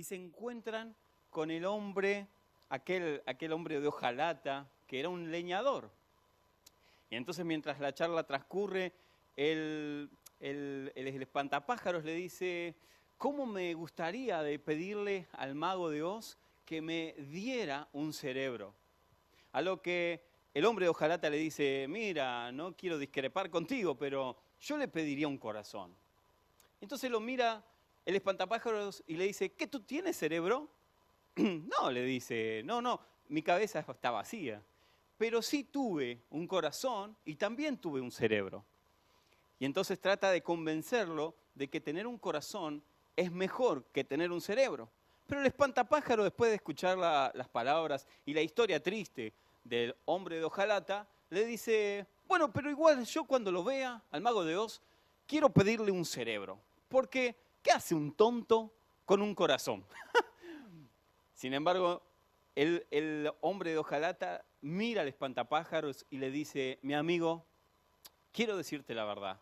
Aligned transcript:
y 0.00 0.02
se 0.02 0.14
encuentran 0.14 0.96
con 1.28 1.50
el 1.50 1.66
hombre, 1.66 2.26
aquel, 2.70 3.22
aquel 3.26 3.52
hombre 3.52 3.80
de 3.80 3.86
hojalata, 3.86 4.66
que 4.86 4.98
era 4.98 5.10
un 5.10 5.30
leñador. 5.30 5.90
Y 7.10 7.16
entonces 7.16 7.44
mientras 7.44 7.78
la 7.80 7.92
charla 7.92 8.24
transcurre, 8.24 8.94
el, 9.36 10.08
el, 10.40 10.90
el 10.94 11.22
espantapájaros 11.22 12.02
le 12.02 12.14
dice, 12.14 12.74
¿cómo 13.18 13.44
me 13.44 13.74
gustaría 13.74 14.42
de 14.42 14.58
pedirle 14.58 15.28
al 15.32 15.54
mago 15.54 15.90
de 15.90 16.02
Oz 16.02 16.38
que 16.64 16.80
me 16.80 17.14
diera 17.18 17.86
un 17.92 18.14
cerebro? 18.14 18.74
A 19.52 19.60
lo 19.60 19.82
que 19.82 20.24
el 20.54 20.64
hombre 20.64 20.86
de 20.86 20.90
hojalata 20.90 21.28
le 21.28 21.36
dice, 21.36 21.84
mira, 21.90 22.50
no 22.52 22.74
quiero 22.74 22.96
discrepar 22.96 23.50
contigo, 23.50 23.98
pero 23.98 24.34
yo 24.62 24.78
le 24.78 24.88
pediría 24.88 25.28
un 25.28 25.36
corazón. 25.36 25.94
Entonces 26.80 27.10
lo 27.10 27.20
mira 27.20 27.62
el 28.10 28.16
espantapájaros 28.16 29.02
y 29.06 29.14
le 29.14 29.24
dice, 29.24 29.52
¿qué 29.52 29.66
tú 29.66 29.80
tienes 29.80 30.16
cerebro? 30.16 30.68
no, 31.36 31.90
le 31.90 32.02
dice, 32.02 32.62
no, 32.64 32.82
no, 32.82 33.00
mi 33.28 33.42
cabeza 33.42 33.80
está 33.80 34.10
vacía. 34.10 34.62
Pero 35.16 35.42
sí 35.42 35.64
tuve 35.64 36.22
un 36.30 36.46
corazón 36.46 37.16
y 37.24 37.36
también 37.36 37.76
tuve 37.78 38.00
un 38.00 38.10
cerebro. 38.10 38.64
Y 39.58 39.64
entonces 39.64 40.00
trata 40.00 40.30
de 40.30 40.42
convencerlo 40.42 41.34
de 41.54 41.68
que 41.68 41.80
tener 41.80 42.06
un 42.06 42.18
corazón 42.18 42.82
es 43.16 43.30
mejor 43.30 43.84
que 43.92 44.02
tener 44.02 44.32
un 44.32 44.40
cerebro. 44.40 44.90
Pero 45.26 45.42
el 45.42 45.46
espantapájaro, 45.46 46.24
después 46.24 46.50
de 46.50 46.56
escuchar 46.56 46.98
las 46.98 47.48
palabras 47.48 48.06
y 48.26 48.34
la 48.34 48.40
historia 48.40 48.82
triste 48.82 49.32
del 49.62 49.94
hombre 50.06 50.38
de 50.38 50.44
hojalata, 50.44 51.06
le 51.28 51.44
dice, 51.44 52.06
bueno, 52.26 52.52
pero 52.52 52.70
igual 52.70 53.04
yo 53.04 53.24
cuando 53.24 53.52
lo 53.52 53.62
vea 53.62 54.02
al 54.10 54.20
mago 54.20 54.44
de 54.44 54.56
Oz, 54.56 54.80
quiero 55.26 55.50
pedirle 55.50 55.92
un 55.92 56.04
cerebro. 56.04 56.58
Porque, 56.88 57.36
¿qué 57.62 57.70
hace 57.70 57.94
un 57.94 58.12
tonto 58.12 58.72
con 59.04 59.22
un 59.22 59.34
corazón? 59.34 59.84
Sin 61.34 61.54
embargo, 61.54 62.02
el, 62.54 63.32
hombre 63.40 63.70
de 63.70 63.78
hojalata 63.78 64.44
mira 64.60 65.02
al 65.02 65.08
espantapájaros 65.08 66.04
y 66.10 66.18
le 66.18 66.30
dice, 66.30 66.78
mi 66.82 66.94
amigo, 66.94 67.46
quiero 68.32 68.56
decirte 68.56 68.94
la 68.94 69.04
verdad. 69.04 69.40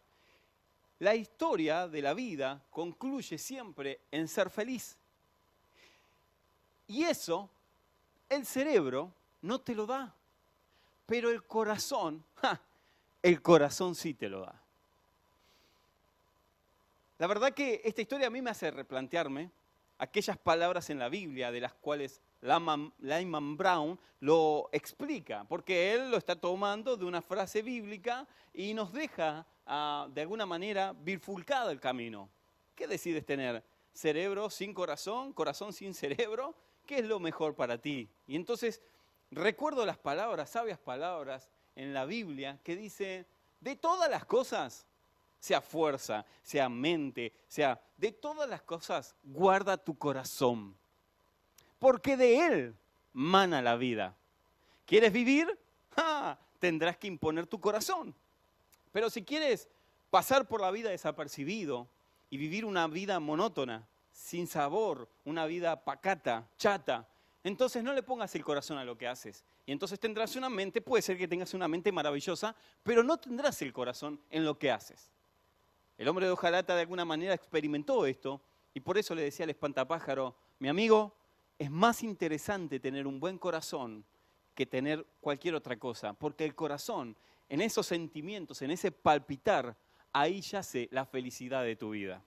La 1.01 1.15
historia 1.15 1.89
de 1.89 2.03
la 2.03 2.15
vida 2.15 2.65
concluye 2.71 3.39
siempre 3.39 4.01
en 4.11 4.29
ser 4.29 4.51
feliz. 4.51 4.97
Y 6.87 7.05
eso, 7.05 7.51
el 8.29 8.47
cerebro 8.47 9.13
no 9.43 9.61
te 9.61 9.75
lo 9.75 9.87
da. 9.87 10.15
Pero 11.07 11.31
el 11.31 11.45
corazón, 11.45 12.25
el 13.23 13.43
corazón 13.43 13.95
sí 13.95 14.15
te 14.15 14.29
lo 14.29 14.41
da. 14.41 14.63
La 17.19 17.27
verdad 17.27 17.53
que 17.53 17.81
esta 17.85 18.01
historia 18.01 18.29
a 18.29 18.31
mí 18.31 18.41
me 18.41 18.51
hace 18.51 18.71
replantearme 18.71 19.51
aquellas 19.99 20.39
palabras 20.39 20.89
en 20.89 21.01
la 21.01 21.09
Biblia 21.09 21.51
de 21.51 21.61
las 21.61 21.75
cuales 21.75 22.23
Lyman 22.41 23.57
Brown 23.57 23.99
lo 24.21 24.69
explica, 24.71 25.45
porque 25.49 25.93
él 25.95 26.13
lo 26.13 26.17
está 26.17 26.37
tomando 26.37 26.97
de 26.97 27.05
una 27.05 27.21
frase 27.21 27.63
bíblica 27.63 28.25
y 28.55 28.73
nos 28.73 28.93
deja 28.93 29.45
ah, 29.67 30.07
de 30.13 30.21
alguna 30.21 30.47
manera 30.47 30.93
bifurcado 30.93 31.71
el 31.71 31.81
camino. 31.81 32.31
¿Qué 32.77 32.87
decides 32.87 33.27
tener? 33.27 33.65
¿Cerebro 33.93 34.49
sin 34.49 34.73
corazón? 34.73 35.33
¿Corazón 35.33 35.73
sin 35.73 35.95
cerebro? 35.95 36.55
¿Qué 36.87 36.99
es 36.99 37.05
lo 37.05 37.19
mejor 37.19 37.57
para 37.57 37.79
ti? 37.79 38.09
Y 38.29 38.37
entonces 38.37 38.81
recuerdo 39.33 39.85
las 39.85 39.99
palabras, 39.99 40.51
sabias 40.51 40.79
palabras 40.79 41.51
en 41.75 41.93
la 41.93 42.05
Biblia 42.05 42.61
que 42.63 42.77
dice, 42.77 43.27
de 43.61 43.75
todas 43.75 44.09
las 44.09 44.25
cosas, 44.25 44.87
sea 45.39 45.61
fuerza, 45.61 46.25
sea 46.43 46.69
mente, 46.69 47.33
sea 47.47 47.81
de 47.97 48.13
todas 48.13 48.49
las 48.49 48.63
cosas, 48.63 49.15
guarda 49.23 49.77
tu 49.77 49.97
corazón, 49.97 50.77
porque 51.79 52.17
de 52.17 52.47
él 52.47 52.77
mana 53.13 53.63
la 53.63 53.77
vida. 53.77 54.17
¿Quieres 54.87 55.13
vivir? 55.13 55.59
Tendrás 56.59 56.97
que 56.97 57.07
imponer 57.07 57.47
tu 57.47 57.61
corazón. 57.61 58.15
Pero 58.93 59.11
si 59.11 59.23
quieres 59.23 59.69
pasar 60.11 60.49
por 60.49 60.61
la 60.61 60.71
vida 60.71 60.91
desapercibido 60.91 61.89
y 62.31 62.37
vivir 62.37 62.65
una 62.65 62.87
vida 62.87 63.21
monótona, 63.21 63.87
sin 64.13 64.47
sabor, 64.47 65.09
una 65.25 65.47
vida 65.47 65.85
pacata, 65.85 66.49
chata, 66.57 67.07
entonces 67.45 67.85
no 67.85 67.93
le 67.93 68.03
pongas 68.03 68.35
el 68.35 68.45
corazón 68.45 68.79
a 68.79 68.85
lo 68.85 68.99
que 68.99 69.07
haces. 69.07 69.45
Y 69.65 69.73
entonces 69.73 70.01
tendrás 70.01 70.35
una 70.37 70.49
mente, 70.49 70.81
puede 70.81 71.03
ser 71.03 71.17
que 71.17 71.29
tengas 71.29 71.55
una 71.55 71.69
mente 71.69 71.93
maravillosa, 71.93 72.55
pero 72.83 73.03
no 73.03 73.19
tendrás 73.19 73.63
el 73.63 73.73
corazón 73.73 74.21
en 74.31 74.45
lo 74.45 74.59
que 74.59 74.71
haces. 74.71 75.11
El 75.99 76.07
hombre 76.07 76.27
de 76.27 76.33
hojalata 76.33 76.77
de 76.77 76.83
alguna 76.83 77.05
manera 77.05 77.35
experimentó 77.35 78.07
esto 78.07 78.41
y 78.73 78.81
por 78.81 78.97
eso 78.97 79.17
le 79.17 79.23
decía 79.23 79.45
al 79.45 79.51
espantapájaro, 79.51 80.37
mi 80.61 80.69
amigo, 80.69 81.13
es 81.59 81.71
más 81.73 82.05
interesante 82.05 82.79
tener 82.79 83.05
un 83.07 83.19
buen 83.19 83.37
corazón 83.37 84.05
que 84.55 84.65
tener 84.65 85.05
cualquier 85.21 85.57
otra 85.57 85.77
cosa, 85.77 86.13
porque 86.13 86.45
el 86.45 86.55
corazón, 86.55 87.17
en 87.49 87.61
esos 87.61 87.87
sentimientos, 87.87 88.63
en 88.63 88.71
ese 88.71 88.93
palpitar, 88.93 89.77
ahí 90.13 90.41
yace 90.41 90.89
la 90.93 91.05
felicidad 91.05 91.65
de 91.65 91.75
tu 91.75 91.91
vida. 91.91 92.23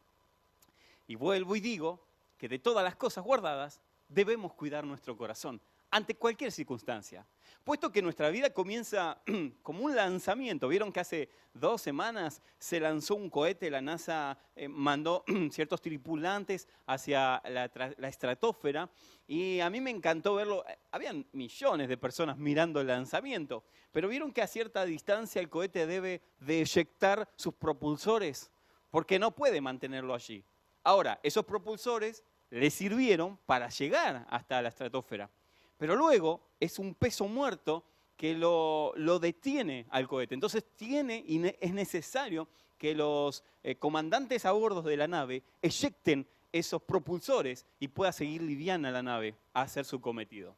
Y 1.07 1.15
vuelvo 1.15 1.55
y 1.55 1.61
digo 1.61 2.05
que 2.37 2.49
de 2.49 2.59
todas 2.59 2.83
las 2.83 2.97
cosas 2.97 3.23
guardadas, 3.23 3.81
debemos 4.09 4.53
cuidar 4.53 4.83
nuestro 4.83 5.15
corazón 5.15 5.61
ante 5.91 6.15
cualquier 6.15 6.51
circunstancia. 6.51 7.27
Puesto 7.63 7.91
que 7.91 8.01
nuestra 8.01 8.29
vida 8.29 8.49
comienza 8.49 9.21
como 9.61 9.83
un 9.83 9.95
lanzamiento, 9.95 10.67
vieron 10.67 10.91
que 10.91 11.01
hace 11.01 11.29
dos 11.53 11.81
semanas 11.81 12.41
se 12.57 12.79
lanzó 12.79 13.15
un 13.15 13.29
cohete, 13.29 13.69
la 13.69 13.81
NASA 13.81 14.37
eh, 14.55 14.67
mandó 14.67 15.23
ciertos 15.51 15.81
tripulantes 15.81 16.67
hacia 16.87 17.41
la, 17.45 17.65
estratosfera 18.07 18.89
y 19.27 19.59
a 19.59 19.69
mí 19.69 19.79
me 19.79 19.91
encantó 19.91 20.35
verlo, 20.35 20.65
eh, 20.67 20.79
habían 20.91 21.27
millones 21.33 21.87
de 21.87 21.97
personas 21.97 22.37
mirando 22.37 22.81
el 22.81 22.87
lanzamiento, 22.87 23.63
pero 23.91 24.07
vieron 24.07 24.31
que 24.31 24.41
a 24.41 24.47
cierta 24.47 24.85
distancia 24.85 25.39
el 25.39 25.49
cohete 25.49 25.85
debe 25.85 26.21
de 26.39 26.61
eyectar 26.61 27.29
sus 27.35 27.53
propulsores 27.53 28.49
porque 28.89 29.19
no 29.19 29.35
puede 29.35 29.61
mantenerlo 29.61 30.15
allí. 30.15 30.43
Ahora, 30.83 31.19
esos 31.21 31.45
propulsores 31.45 32.23
le 32.49 32.71
sirvieron 32.71 33.37
para 33.45 33.69
llegar 33.69 34.25
hasta 34.29 34.61
la 34.61 34.69
estratosfera. 34.69 35.29
Pero 35.81 35.95
luego 35.95 36.41
es 36.59 36.77
un 36.77 36.93
peso 36.93 37.27
muerto 37.27 37.83
que 38.15 38.35
lo, 38.35 38.93
detiene 39.19 39.87
al 39.89 40.07
cohete. 40.07 40.35
Entonces 40.35 40.63
tiene 40.75 41.23
y 41.25 41.41
es 41.59 41.73
necesario 41.73 42.47
que 42.77 42.93
los 42.93 43.43
eh, 43.63 43.77
comandantes 43.77 44.45
a 44.45 44.51
bordo 44.51 44.83
de 44.83 44.95
la 44.95 45.07
nave 45.07 45.41
eyecten 45.59 46.27
esos 46.51 46.83
propulsores 46.83 47.65
y 47.79 47.87
pueda 47.87 48.11
seguir 48.11 48.43
liviana 48.43 48.91
la 48.91 49.01
nave 49.01 49.33
a 49.55 49.63
hacer 49.63 49.83
su 49.85 49.99
cometido. 49.99 50.55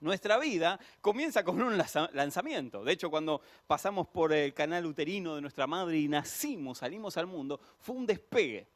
Nuestra 0.00 0.38
vida 0.38 0.80
comienza 1.02 1.44
con 1.44 1.60
un 1.60 1.76
lanzamiento. 1.76 2.82
De 2.84 2.92
hecho, 2.92 3.10
cuando 3.10 3.42
pasamos 3.66 4.08
por 4.08 4.32
el 4.32 4.54
canal 4.54 4.86
uterino 4.86 5.34
de 5.34 5.42
nuestra 5.42 5.66
madre 5.66 5.98
y 5.98 6.08
nacimos, 6.08 6.78
salimos 6.78 7.18
al 7.18 7.26
mundo, 7.26 7.60
fue 7.80 7.96
un 7.96 8.06
despegue 8.06 8.66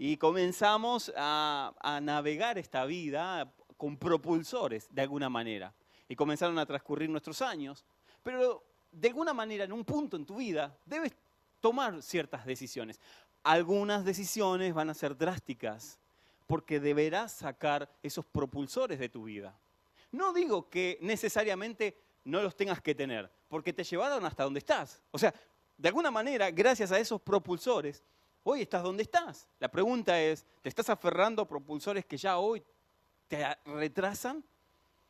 y 0.00 0.16
comenzamos 0.16 1.12
a, 1.16 2.00
navegar 2.02 2.56
esta 2.56 2.84
vida 2.84 3.52
con 3.78 3.96
propulsores 3.96 4.86
de 4.90 5.00
alguna 5.00 5.30
manera. 5.30 5.72
Y 6.06 6.16
comenzaron 6.16 6.58
a 6.58 6.66
transcurrir 6.66 7.08
nuestros 7.08 7.40
años, 7.40 7.86
pero 8.22 8.62
de 8.92 9.08
alguna 9.08 9.32
manera 9.32 9.64
en 9.64 9.72
un 9.72 9.84
punto 9.84 10.16
en 10.16 10.26
tu 10.26 10.36
vida 10.36 10.76
debes 10.84 11.12
tomar 11.60 12.02
ciertas 12.02 12.44
decisiones. 12.44 13.00
Algunas 13.42 14.04
decisiones 14.04 14.74
van 14.74 14.90
a 14.90 14.94
ser 14.94 15.16
drásticas 15.16 15.98
porque 16.46 16.80
deberás 16.80 17.32
sacar 17.32 17.90
esos 18.02 18.26
propulsores 18.26 18.98
de 18.98 19.08
tu 19.08 19.24
vida. 19.24 19.58
No 20.12 20.32
digo 20.32 20.68
que 20.68 20.98
necesariamente 21.00 21.96
no 22.24 22.42
los 22.42 22.56
tengas 22.56 22.82
que 22.82 22.94
tener, 22.94 23.30
porque 23.48 23.72
te 23.72 23.84
llevaron 23.84 24.24
hasta 24.26 24.44
donde 24.44 24.58
estás. 24.58 25.02
O 25.10 25.18
sea, 25.18 25.32
de 25.76 25.88
alguna 25.88 26.10
manera, 26.10 26.50
gracias 26.50 26.90
a 26.90 26.98
esos 26.98 27.20
propulsores, 27.20 28.02
Hoy 28.50 28.62
estás 28.62 28.82
donde 28.82 29.02
estás. 29.02 29.46
La 29.58 29.68
pregunta 29.68 30.18
es, 30.18 30.46
¿te 30.62 30.70
estás 30.70 30.88
aferrando 30.88 31.42
a 31.42 31.46
propulsores 31.46 32.06
que 32.06 32.16
ya 32.16 32.38
hoy 32.38 32.62
te 33.28 33.46
retrasan? 33.64 34.44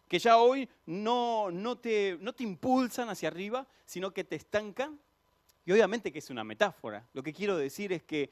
¿Que 0.09 0.19
ya 0.19 0.39
hoy 0.39 0.69
no, 0.87 1.51
no, 1.51 1.79
te, 1.79 2.17
no 2.21 2.33
te 2.33 2.43
impulsan 2.43 3.09
hacia 3.09 3.29
arriba, 3.29 3.67
sino 3.85 4.13
que 4.13 4.25
te 4.25 4.37
estancan? 4.37 4.99
Y 5.65 5.73
obviamente 5.73 6.13
que 6.13 6.19
es 6.19 6.31
una 6.31 6.45
metáfora. 6.45 7.07
Lo 7.13 7.23
que 7.23 7.33
quiero 7.33 7.57
decir 7.57 7.93
es 7.93 8.03
que 8.03 8.31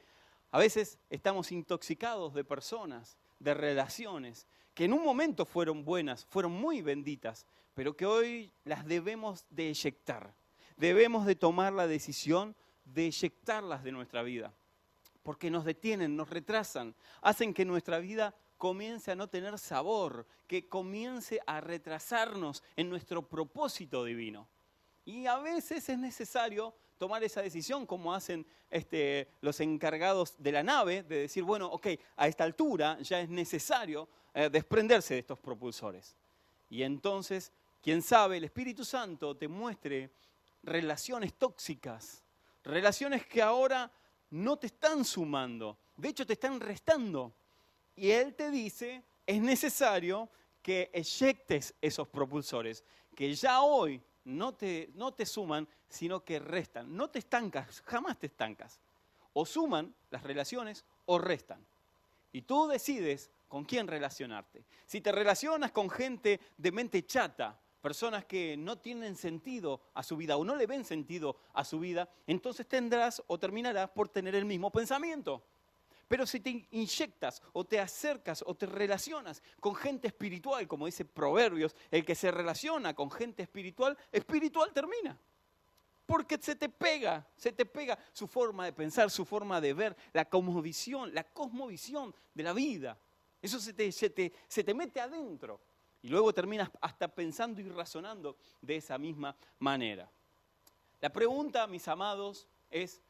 a 0.51 0.59
veces 0.59 0.99
estamos 1.11 1.53
intoxicados 1.53 2.35
de 2.35 2.45
personas, 2.45 3.19
de 3.39 3.55
relaciones, 3.55 4.47
que 4.75 4.85
en 4.85 4.93
un 4.93 5.05
momento 5.05 5.45
fueron 5.45 5.85
buenas, 5.85 6.25
fueron 6.27 6.53
muy 6.53 6.81
benditas, 6.81 7.47
pero 7.75 7.97
que 7.97 8.07
hoy 8.07 8.51
las 8.65 8.87
debemos 8.87 9.45
de 9.51 9.69
eyectar. 9.69 10.35
Debemos 10.77 11.27
de 11.27 11.37
tomar 11.37 11.73
la 11.73 11.87
decisión 11.87 12.55
de 12.85 13.07
eyectarlas 13.07 13.85
de 13.85 13.93
nuestra 13.93 14.23
vida 14.23 14.55
porque 15.27 15.51
nos 15.51 15.65
detienen, 15.65 16.15
nos 16.15 16.31
retrasan, 16.31 16.95
hacen 17.21 17.53
que 17.53 17.65
nuestra 17.65 17.99
vida 17.99 18.33
comience 18.57 19.11
a 19.11 19.15
no 19.15 19.29
tener 19.29 19.59
sabor, 19.59 20.27
que 20.47 20.69
comience 20.69 21.41
a 21.47 21.61
retrasarnos 21.61 22.63
en 22.77 22.89
nuestro 22.89 23.27
propósito 23.27 24.05
divino. 24.05 24.49
Y 25.05 25.27
a 25.27 25.39
veces 25.39 25.89
es 25.89 25.99
necesario 25.99 26.75
tomar 26.99 27.23
esa 27.23 27.43
decisión 27.43 27.87
como 27.87 28.15
hacen 28.15 28.47
este, 28.71 29.29
los 29.41 29.61
encargados 29.61 30.35
de 30.39 30.53
la 30.53 30.63
nave, 30.63 31.03
de 31.03 31.21
decir, 31.21 31.45
bueno, 31.45 31.67
ok, 31.67 31.89
a 32.17 32.27
esta 32.29 32.45
altura 32.45 32.99
ya 33.01 33.21
es 33.21 33.29
necesario 33.29 34.09
eh, 34.35 34.49
desprenderse 34.51 35.15
de 35.15 35.21
estos 35.21 35.39
propulsores. 35.39 36.17
Y 36.69 36.83
entonces, 36.83 37.53
quién 37.83 38.03
sabe, 38.03 38.39
el 38.39 38.45
Espíritu 38.45 38.85
Santo 38.85 39.37
te 39.37 39.49
muestre 39.49 40.11
relaciones 40.63 41.35
tóxicas, 41.35 42.23
relaciones 42.65 43.27
que 43.27 43.43
ahora 43.43 43.91
no 44.31 44.59
te 44.59 44.67
están 44.67 45.05
sumando, 45.05 45.79
de 45.97 46.09
hecho 46.09 46.27
te 46.27 46.33
están 46.33 46.61
restando. 46.61 47.33
Y 47.97 48.11
Él 48.11 48.35
te 48.35 48.51
dice, 48.51 49.03
es 49.27 49.41
necesario 49.41 50.31
que 50.63 50.91
eyectes 50.93 51.75
esos 51.81 52.07
propulsores, 52.09 52.85
que 53.15 53.35
ya 53.35 53.63
hoy 53.63 54.03
no 54.25 54.55
te, 54.55 54.91
no 54.95 55.15
te 55.15 55.25
suman, 55.25 55.67
sino 55.89 56.25
que 56.25 56.39
restan. 56.39 56.95
No 56.95 57.09
te 57.09 57.19
estancas, 57.19 57.83
jamás 57.87 58.19
te 58.19 58.27
estancas. 58.27 58.81
O 59.33 59.47
suman 59.47 59.95
las 60.11 60.23
relaciones 60.23 60.85
o 61.07 61.19
restan. 61.19 61.65
Y 62.33 62.43
tú 62.43 62.67
decides 62.67 63.31
con 63.49 63.65
quién 63.65 63.87
relacionarte. 63.87 64.67
Si 64.85 65.01
te 65.01 65.13
relacionas 65.13 65.73
con 65.73 65.89
gente 65.89 66.41
de 66.57 66.73
mente 66.73 67.07
chata, 67.07 67.59
personas 67.81 68.25
que 68.25 68.57
no 68.57 68.79
tienen 68.79 69.17
sentido 69.17 69.81
a 69.95 70.03
su 70.03 70.17
vida 70.17 70.37
o 70.37 70.45
no 70.45 70.57
le 70.57 70.67
ven 70.67 70.85
sentido 70.85 71.37
a 71.55 71.65
su 71.65 71.79
vida, 71.79 72.11
entonces 72.27 72.67
tendrás 72.67 73.23
o 73.29 73.39
terminarás 73.39 73.89
por 73.91 74.09
tener 74.09 74.35
el 74.35 74.45
mismo 74.45 74.71
pensamiento. 74.73 75.45
Pero 76.09 76.25
si 76.25 76.41
te 76.41 76.67
inyectas 76.71 77.43
o 77.53 77.65
te 77.65 77.81
acercas 77.81 78.45
o 78.47 78.55
te 78.55 78.67
relacionas 78.67 79.43
con 79.59 79.75
gente 79.75 80.07
espiritual, 80.07 80.69
como 80.69 80.87
dice 80.87 81.05
Proverbios, 81.05 81.75
el 81.91 82.05
que 82.05 82.15
se 82.15 82.31
relaciona 82.31 82.95
con 82.95 83.11
gente 83.11 83.43
espiritual, 83.43 83.99
espiritual 84.13 84.73
termina. 84.73 85.19
Porque 86.07 86.39
se 86.39 86.55
te 86.55 86.69
pega, 86.69 87.27
se 87.37 87.51
te 87.51 87.67
pega 87.67 87.99
su 88.13 88.29
forma 88.29 88.65
de 88.65 88.73
pensar, 88.73 89.11
su 89.11 89.25
forma 89.25 89.61
de 89.61 89.75
ver, 89.75 89.97
la 90.13 90.25
cosmovisión, 90.25 91.13
la 91.13 91.25
cosmovisión 91.25 92.15
de 92.33 92.43
la 92.45 92.53
vida. 92.53 92.97
Eso 93.43 93.59
se 93.59 93.73
te, 93.73 93.91
se 93.91 94.11
te, 94.11 94.33
se 94.47 94.63
te 94.63 94.75
mete 94.75 95.01
adentro. 95.01 95.61
Y 96.03 96.09
luego 96.09 96.33
terminas 96.33 96.71
hasta 96.81 97.09
pensando 97.09 97.61
y 97.61 97.69
razonando 97.69 98.37
de 98.61 98.77
esa 98.77 98.97
misma 98.97 99.37
manera. 99.59 100.09
La 101.01 101.11
pregunta, 101.11 101.67
mis 101.67 101.89
amados, 101.89 102.47
es, 102.71 103.03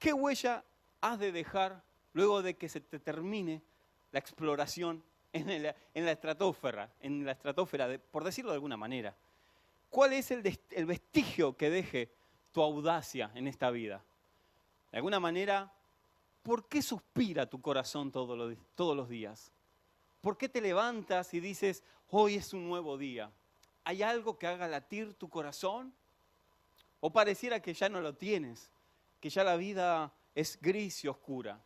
¿qué 0.00 0.12
huella 0.12 0.64
has 1.00 1.20
de 1.20 1.30
dejar 1.30 1.84
luego 2.12 2.42
de 2.42 2.54
que 2.54 2.68
se 2.68 2.80
te 2.80 2.98
termine 2.98 3.62
la 4.10 4.18
exploración 4.18 5.02
en 5.32 5.62
la, 5.62 5.74
en 5.94 6.08
estratosfera, 6.08 6.92
en 7.00 7.24
la 7.24 7.32
estratosfera 7.32 7.88
por 8.10 8.24
decirlo 8.24 8.50
de 8.50 8.56
alguna 8.56 8.76
manera. 8.76 9.16
¿Cuál 9.90 10.14
es 10.14 10.30
el, 10.30 10.42
vestigio 10.86 11.56
que 11.56 11.70
deje 11.70 12.10
tu 12.50 12.62
audacia 12.62 13.30
en 13.34 13.46
esta 13.46 13.70
vida? 13.70 14.02
De 14.90 14.98
alguna 14.98 15.20
manera, 15.20 15.72
¿por 16.42 16.66
qué 16.66 16.82
suspira 16.82 17.46
tu 17.46 17.60
corazón 17.60 18.10
todos 18.10 18.56
los 18.96 19.08
días? 19.08 19.52
¿Por 20.22 20.38
qué 20.38 20.48
te 20.48 20.60
levantas 20.60 21.34
y 21.34 21.40
dices, 21.40 21.82
hoy 22.08 22.36
es 22.36 22.54
un 22.54 22.68
nuevo 22.68 22.96
día? 22.96 23.30
¿Hay 23.84 24.02
algo 24.02 24.38
que 24.38 24.46
haga 24.46 24.68
latir 24.68 25.14
tu 25.14 25.28
corazón? 25.28 25.92
¿O 27.00 27.12
pareciera 27.12 27.60
que 27.60 27.74
ya 27.74 27.88
no 27.88 28.00
lo 28.00 28.14
tienes, 28.14 28.70
que 29.20 29.28
ya 29.28 29.42
la 29.42 29.56
vida 29.56 30.12
es 30.34 30.58
gris 30.60 31.04
y 31.04 31.08
oscura? 31.08 31.60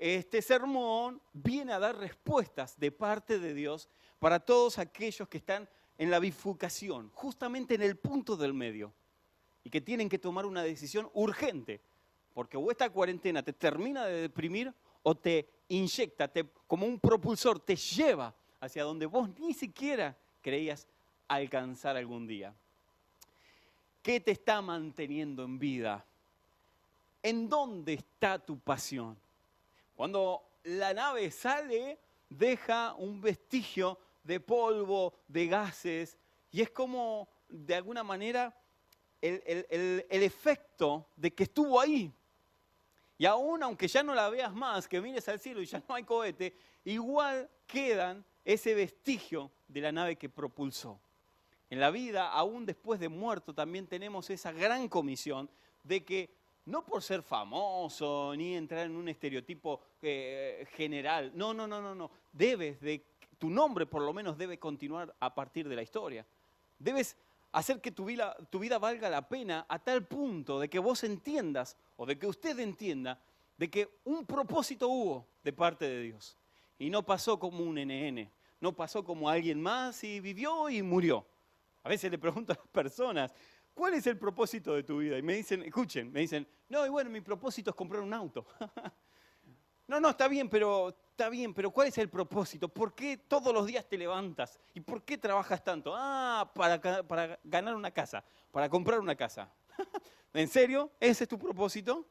Este 0.00 0.40
sermón 0.40 1.20
viene 1.34 1.74
a 1.74 1.78
dar 1.78 1.94
respuestas 1.98 2.78
de 2.80 2.90
parte 2.90 3.38
de 3.38 3.52
Dios 3.52 3.86
para 4.18 4.40
todos 4.40 4.78
aquellos 4.78 5.28
que 5.28 5.36
están 5.36 5.68
en 5.98 6.10
la 6.10 6.18
bifurcación, 6.18 7.10
justamente 7.10 7.74
en 7.74 7.82
el 7.82 7.98
punto 7.98 8.34
del 8.34 8.54
medio, 8.54 8.94
y 9.62 9.68
que 9.68 9.82
tienen 9.82 10.08
que 10.08 10.18
tomar 10.18 10.46
una 10.46 10.62
decisión 10.62 11.10
urgente, 11.12 11.82
porque 12.32 12.56
o 12.56 12.70
esta 12.70 12.88
cuarentena 12.88 13.42
te 13.42 13.52
termina 13.52 14.06
de 14.06 14.22
deprimir 14.22 14.72
o 15.02 15.14
te 15.14 15.46
inyecta, 15.68 16.28
te, 16.28 16.48
como 16.66 16.86
un 16.86 16.98
propulsor, 16.98 17.60
te 17.60 17.76
lleva 17.76 18.34
hacia 18.58 18.84
donde 18.84 19.04
vos 19.04 19.28
ni 19.38 19.52
siquiera 19.52 20.16
creías 20.40 20.88
alcanzar 21.28 21.98
algún 21.98 22.26
día. 22.26 22.54
¿Qué 24.02 24.18
te 24.18 24.30
está 24.30 24.62
manteniendo 24.62 25.44
en 25.44 25.58
vida? 25.58 26.06
¿En 27.22 27.50
dónde 27.50 27.92
está 27.92 28.38
tu 28.38 28.58
pasión? 28.58 29.18
Cuando 30.00 30.42
la 30.62 30.94
nave 30.94 31.30
sale, 31.30 31.98
deja 32.30 32.94
un 32.94 33.20
vestigio 33.20 33.98
de 34.24 34.40
polvo, 34.40 35.12
de 35.28 35.46
gases, 35.46 36.16
y 36.50 36.62
es 36.62 36.70
como, 36.70 37.28
de 37.50 37.74
alguna 37.74 38.02
manera, 38.02 38.58
el, 39.20 40.06
efecto 40.08 41.06
de 41.16 41.34
que 41.34 41.42
estuvo 41.42 41.78
ahí. 41.78 42.10
Y 43.18 43.26
aún 43.26 43.62
aunque 43.62 43.88
ya 43.88 44.02
no 44.02 44.14
la 44.14 44.30
veas 44.30 44.54
más, 44.54 44.88
que 44.88 45.02
mires 45.02 45.28
al 45.28 45.38
cielo 45.38 45.60
y 45.60 45.66
ya 45.66 45.82
no 45.86 45.94
hay 45.94 46.04
cohete, 46.04 46.56
igual 46.86 47.50
quedan 47.66 48.24
ese 48.42 48.72
vestigio 48.72 49.50
de 49.68 49.82
la 49.82 49.92
nave 49.92 50.16
que 50.16 50.30
propulsó. 50.30 50.98
En 51.68 51.78
la 51.78 51.90
vida, 51.90 52.30
aún 52.30 52.64
después 52.64 53.00
de 53.00 53.10
muerto, 53.10 53.52
también 53.52 53.86
tenemos 53.86 54.30
esa 54.30 54.50
gran 54.50 54.88
comisión 54.88 55.50
de 55.84 56.02
que 56.02 56.39
no 56.66 56.84
por 56.84 57.02
ser 57.02 57.22
famoso 57.22 58.34
ni 58.36 58.54
entrar 58.54 58.86
en 58.86 58.96
un 58.96 59.08
estereotipo 59.08 59.80
eh, 60.02 60.66
general. 60.72 61.32
No, 61.34 61.54
no, 61.54 61.66
no, 61.66 61.80
no, 61.80 61.94
no. 61.94 62.10
Debes 62.32 62.80
de, 62.80 63.04
tu 63.38 63.50
nombre 63.50 63.86
por 63.86 64.02
lo 64.02 64.12
menos 64.12 64.36
debe 64.36 64.58
continuar 64.58 65.14
a 65.18 65.34
partir 65.34 65.68
de 65.68 65.76
la 65.76 65.82
historia. 65.82 66.26
Debes 66.78 67.16
hacer 67.52 67.80
que 67.80 67.90
tu 67.90 68.04
vida, 68.04 68.36
tu 68.50 68.58
vida 68.58 68.78
valga 68.78 69.10
la 69.10 69.28
pena 69.28 69.66
a 69.68 69.78
tal 69.78 70.06
punto 70.06 70.60
de 70.60 70.68
que 70.68 70.78
vos 70.78 71.02
entiendas 71.04 71.76
o 71.96 72.06
de 72.06 72.18
que 72.18 72.26
usted 72.26 72.58
entienda 72.58 73.20
de 73.56 73.68
que 73.68 73.88
un 74.04 74.24
propósito 74.24 74.88
hubo 74.88 75.26
de 75.42 75.52
parte 75.52 75.88
de 75.88 76.02
Dios. 76.02 76.36
Y 76.78 76.88
no 76.88 77.02
pasó 77.04 77.38
como 77.38 77.62
un 77.62 77.74
NN, 77.74 78.30
no 78.60 78.72
pasó 78.72 79.04
como 79.04 79.28
alguien 79.28 79.60
más 79.60 80.02
y 80.04 80.20
vivió 80.20 80.70
y 80.70 80.82
murió. 80.82 81.26
A 81.82 81.88
veces 81.88 82.10
le 82.10 82.18
pregunto 82.18 82.52
a 82.52 82.56
las 82.56 82.68
personas, 82.68 83.34
¿cuál 83.74 83.94
es 83.94 84.06
el 84.06 84.18
propósito 84.18 84.74
de 84.74 84.82
tu 84.82 84.98
vida? 84.98 85.18
Y 85.18 85.22
me 85.22 85.34
dicen, 85.34 85.62
escuchen, 85.62 86.12
me 86.12 86.20
dicen, 86.20 86.46
no, 86.68 86.86
y 86.86 86.88
bueno, 86.88 87.10
mi 87.10 87.20
propósito 87.20 87.70
es 87.70 87.76
comprar 87.76 88.02
un 88.02 88.12
auto. 88.12 88.46
no, 89.88 90.00
no, 90.00 90.10
está 90.10 90.28
bien, 90.28 90.48
pero 90.48 90.88
está 91.10 91.28
bien, 91.28 91.52
pero 91.52 91.70
¿cuál 91.70 91.88
es 91.88 91.98
el 91.98 92.08
propósito? 92.08 92.68
¿Por 92.68 92.94
qué 92.94 93.16
todos 93.16 93.52
los 93.52 93.66
días 93.66 93.86
te 93.88 93.98
levantas? 93.98 94.58
¿Y 94.74 94.80
por 94.80 95.02
qué 95.02 95.18
trabajas 95.18 95.62
tanto? 95.62 95.92
Ah, 95.94 96.50
para, 96.54 97.38
ganar 97.44 97.74
una 97.74 97.90
casa, 97.90 98.24
para 98.50 98.68
comprar 98.68 99.00
una 99.00 99.14
casa. 99.14 99.52
¿En 100.32 100.48
serio? 100.48 100.90
¿Ese 100.98 101.24
es 101.24 101.28
tu 101.28 101.38
propósito? 101.38 102.06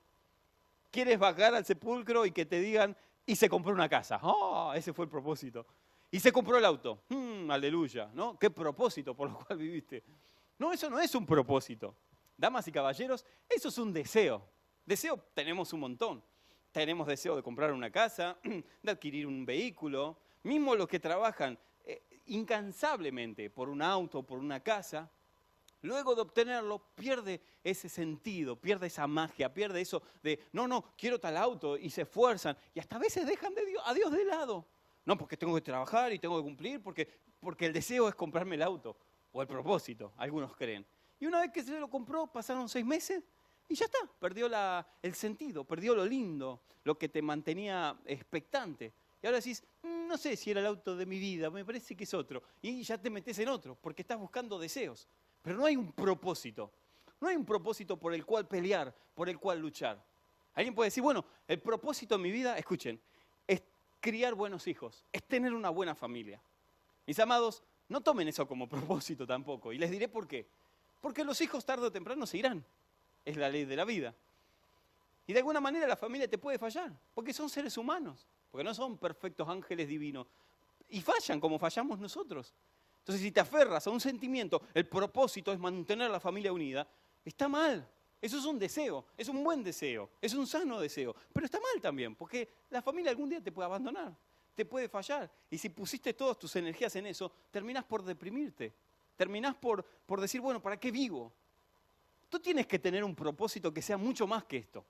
¿Quieres 0.92 1.18
bajar 1.18 1.56
al 1.56 1.66
sepulcro 1.66 2.26
y 2.26 2.32
que 2.32 2.46
te 2.46 2.60
digan, 2.60 2.96
y 3.26 3.36
se 3.36 3.48
compró 3.48 3.74
una 3.74 3.88
casa? 3.88 4.20
Oh, 4.24 4.74
ese 4.74 4.92
fue 4.92 5.06
el 5.06 5.12
propósito. 5.12 5.66
Y 6.12 6.20
se 6.20 6.32
compró 6.32 6.58
el 6.58 6.66
auto. 6.66 7.04
Hmm, 7.10 7.50
aleluya, 7.52 8.10
¿no? 8.14 8.38
¿Qué 8.38 8.50
propósito 8.50 9.16
por 9.16 9.30
lo 9.30 9.38
cual 9.38 9.60
viviste? 9.60 10.04
No, 10.60 10.74
eso 10.74 10.90
no 10.90 11.00
es 11.00 11.16
un 11.16 11.26
propósito. 11.26 11.96
Damas 12.38 12.68
y 12.68 12.72
caballeros, 12.72 13.26
eso 13.48 13.70
es 13.70 13.78
un 13.78 13.94
deseo. 13.94 14.46
Deseo 14.86 15.18
tenemos 15.34 15.72
un 15.72 15.80
montón. 15.80 16.24
Tenemos 16.72 17.08
deseo 17.08 17.36
de 17.36 17.42
comprar 17.42 17.72
una 17.72 17.90
casa, 17.90 18.38
de 18.84 18.92
adquirir 18.92 19.26
un 19.26 19.46
vehículo, 19.46 20.20
mismo 20.44 20.76
los 20.76 20.88
que 20.88 21.00
trabajan 21.00 21.58
eh, 21.86 22.04
incansablemente 22.28 23.50
por 23.50 23.70
un 23.70 23.82
auto, 23.82 24.22
por 24.22 24.38
una 24.38 24.60
casa, 24.60 25.10
luego 25.82 26.14
de 26.14 26.22
obtenerlo 26.22 26.80
pierde 26.94 27.42
ese 27.64 27.88
sentido, 27.88 28.58
pierde 28.58 28.88
esa 28.88 29.08
magia, 29.08 29.54
pierde 29.54 29.80
eso 29.80 30.04
de, 30.22 30.46
no, 30.52 30.68
no, 30.68 30.94
quiero 30.98 31.20
tal 31.20 31.38
auto 31.38 31.78
y 31.78 31.90
se 31.90 32.02
esfuerzan 32.02 32.58
y 32.74 32.80
hasta 32.80 32.98
a 32.98 33.00
veces 33.00 33.26
dejan 33.26 33.56
de 33.56 33.66
Dios, 33.66 33.82
a 33.86 33.94
Dios 33.94 34.12
de 34.12 34.26
lado. 34.26 34.68
No, 35.06 35.18
porque 35.18 35.38
tengo 35.38 35.56
que 35.56 35.62
trabajar 35.62 36.12
y 36.12 36.20
tengo 36.20 36.38
que 36.38 36.44
cumplir, 36.44 36.84
porque, 36.84 37.08
porque 37.40 37.66
el 37.66 37.74
deseo 37.74 38.10
es 38.10 38.16
comprarme 38.16 38.56
el 38.56 38.62
auto 38.62 38.98
o 39.32 39.42
el 39.42 39.48
propósito, 39.48 40.14
algunos 40.18 40.56
creen. 40.56 40.86
Y 41.20 41.26
una 41.26 41.42
vez 41.42 41.52
que 41.52 41.64
se 41.64 41.80
lo 41.80 41.90
compró, 41.90 42.28
pasaron 42.28 42.70
seis 42.70 42.86
meses 42.86 43.24
y 43.68 43.76
ya 43.76 43.86
está, 43.86 44.00
perdió 44.20 44.50
el 45.02 45.14
sentido, 45.14 45.64
perdió 45.64 45.94
lo 45.94 46.06
lindo, 46.06 46.62
lo 46.84 46.98
que 46.98 47.10
te 47.10 47.22
mantenía 47.22 47.96
expectante. 48.06 48.94
Y 49.22 49.28
ahora 49.28 49.38
decís, 49.38 49.64
mm, 49.84 50.08
no 50.08 50.18
sé 50.18 50.36
si 50.36 50.50
era 50.50 50.62
el 50.62 50.66
auto 50.66 50.96
de 50.96 51.06
mi 51.06 51.20
vida, 51.20 51.50
me 51.50 51.64
parece 51.64 51.96
que 51.96 52.06
es 52.06 52.14
otro. 52.14 52.42
Y 52.62 52.82
ya 52.84 52.98
te 52.98 53.10
metes 53.10 53.38
en 53.40 53.50
otro, 53.50 53.76
porque 53.76 54.02
estás 54.02 54.18
buscando 54.18 54.58
deseos. 54.58 55.08
Pero 55.42 55.58
no 55.58 55.66
hay 55.66 55.76
un 55.76 55.92
propósito. 55.92 56.72
No 57.22 57.28
hay 57.28 57.36
un 57.36 57.46
propósito 57.46 57.98
por 57.98 58.14
el 58.14 58.26
cual 58.26 58.48
pelear, 58.48 58.96
por 59.14 59.30
el 59.30 59.38
cual 59.38 59.60
luchar. 59.60 60.04
Alguien 60.56 60.74
puede 60.74 60.88
decir, 60.88 61.04
bueno, 61.04 61.26
el 61.48 61.60
propósito 61.60 62.18
de 62.18 62.24
mi 62.24 62.32
vida, 62.32 62.58
escuchen, 62.58 63.00
es 63.46 63.62
criar 64.00 64.34
buenos 64.34 64.68
hijos, 64.68 65.06
es 65.12 65.24
tener 65.24 65.54
una 65.54 65.70
buena 65.70 65.96
familia. 65.96 66.42
Mis 67.06 67.20
amados, 67.20 67.62
no 67.90 68.02
tomen 68.02 68.28
eso 68.28 68.48
como 68.48 68.70
propósito 68.70 69.28
tampoco. 69.28 69.74
Y 69.74 69.78
les 69.78 69.92
diré 69.92 70.08
por 70.08 70.28
qué. 70.28 70.48
Porque 71.02 71.24
los 71.24 71.40
hijos 71.42 71.66
tarde 71.66 71.88
o 71.88 71.92
temprano 71.92 72.26
se 72.26 72.38
irán. 72.38 72.64
Es 73.26 73.38
la 73.38 73.50
ley 73.50 73.66
de 73.66 73.76
la 73.76 73.86
vida. 73.86 74.16
Y 75.28 75.34
de 75.34 75.40
alguna 75.40 75.60
manera 75.60 75.88
la 75.88 75.96
familia 75.96 76.28
te 76.28 76.40
puede 76.40 76.58
fallar, 76.58 76.92
porque 77.14 77.34
son 77.34 77.50
seres 77.52 77.78
humanos, 77.78 78.26
porque 78.50 78.64
no 78.64 78.74
son 78.74 78.98
perfectos 78.98 79.48
ángeles 79.48 79.88
divinos. 79.88 80.26
Y 80.90 81.02
fallan 81.02 81.40
como 81.40 81.60
fallamos 81.60 82.00
nosotros. 82.00 82.52
Entonces 82.98 83.22
si 83.22 83.32
te 83.32 83.40
aferras 83.40 83.86
a 83.86 83.92
un 83.92 84.00
sentimiento, 84.00 84.64
el 84.74 84.88
propósito 84.88 85.54
es 85.54 85.60
mantener 85.60 86.10
la 86.10 86.20
familia 86.20 86.52
unida, 86.52 86.88
está 87.24 87.48
mal. 87.48 87.88
Eso 88.20 88.40
es 88.40 88.46
un 88.46 88.58
deseo, 88.58 89.06
es 89.16 89.30
un 89.30 89.44
buen 89.44 89.64
deseo, 89.64 90.10
es 90.20 90.34
un 90.34 90.48
sano 90.48 90.80
deseo. 90.80 91.16
Pero 91.32 91.46
está 91.46 91.60
mal 91.60 91.80
también, 91.80 92.16
porque 92.16 92.50
la 92.72 92.82
familia 92.82 93.12
algún 93.12 93.30
día 93.30 93.40
te 93.40 93.52
puede 93.52 93.68
abandonar, 93.68 94.18
te 94.56 94.66
puede 94.66 94.90
fallar. 94.90 95.32
Y 95.50 95.58
si 95.58 95.70
pusiste 95.70 96.14
todas 96.14 96.38
tus 96.38 96.56
energías 96.56 96.96
en 96.96 97.08
eso, 97.08 97.32
terminás 97.52 97.84
por 97.86 98.04
deprimirte. 98.04 98.74
Terminás 99.16 99.56
por, 99.56 99.84
por 99.84 100.22
decir, 100.22 100.42
bueno, 100.42 100.62
¿para 100.62 100.80
qué 100.80 100.92
vivo? 100.92 101.32
Tú 102.30 102.40
tienes 102.40 102.68
que 102.68 102.80
tener 102.80 103.04
un 103.04 103.16
propósito 103.16 103.74
que 103.74 103.82
sea 103.82 103.98
mucho 103.98 104.28
más 104.28 104.44
que 104.46 104.58
esto. 104.58 104.86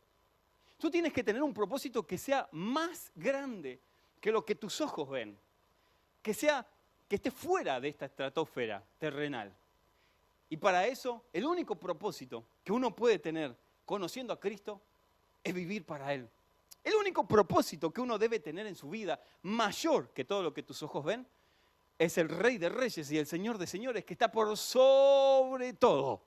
Tú 0.78 0.90
tienes 0.90 1.12
que 1.14 1.24
tener 1.24 1.42
un 1.42 1.54
propósito 1.54 2.06
que 2.06 2.18
sea 2.18 2.48
más 2.52 3.12
grande 3.16 3.80
que 4.20 4.32
lo 4.32 4.46
que 4.46 4.56
tus 4.56 4.80
ojos 4.82 5.10
ven. 5.10 5.38
Que 6.22 6.34
sea 6.34 6.66
que 7.08 7.16
esté 7.16 7.32
fuera 7.32 7.80
de 7.80 7.90
esta 7.90 8.06
estratosfera 8.06 8.84
terrenal. 8.98 9.54
Y 10.50 10.58
para 10.58 10.86
eso, 10.88 11.26
el 11.34 11.46
único 11.46 11.76
propósito 11.76 12.46
que 12.64 12.72
uno 12.72 12.96
puede 12.96 13.20
tener 13.20 13.56
conociendo 13.86 14.34
a 14.34 14.40
Cristo 14.40 14.82
es 15.44 15.54
vivir 15.54 15.86
para 15.86 16.14
Él. 16.14 16.30
El 16.84 16.96
único 16.96 17.28
propósito 17.28 17.92
que 17.92 18.02
uno 18.02 18.18
debe 18.18 18.40
tener 18.40 18.66
en 18.68 18.76
su 18.76 18.90
vida, 18.90 19.20
mayor 19.44 20.14
que 20.14 20.26
todo 20.26 20.44
lo 20.44 20.54
que 20.54 20.64
tus 20.64 20.82
ojos 20.84 21.04
ven, 21.04 21.28
es 21.98 22.18
el 22.18 22.30
Rey 22.30 22.58
de 22.58 22.70
Reyes 22.70 23.12
y 23.12 23.18
el 23.18 23.28
Señor 23.28 23.58
de 23.58 23.68
Señores, 23.68 24.06
que 24.06 24.14
está 24.14 24.32
por 24.32 24.58
sobre 24.58 25.74
todo. 25.74 26.24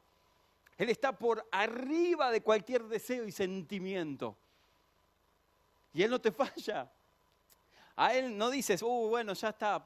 Él 0.77 0.91
está 0.91 1.17
por 1.17 1.49
arriba 1.51 2.31
de 2.31 2.43
cualquier 2.43 2.85
deseo 2.85 3.27
y 3.27 3.33
sentimiento. 3.33 4.37
Y 5.95 6.03
Él 6.03 6.11
no 6.11 6.21
te 6.21 6.33
falla. 6.33 6.93
A 7.97 8.15
Él 8.15 8.37
no 8.37 8.51
dices, 8.51 8.83
uh, 8.83 9.09
bueno, 9.09 9.35
ya 9.35 9.51
está, 9.51 9.85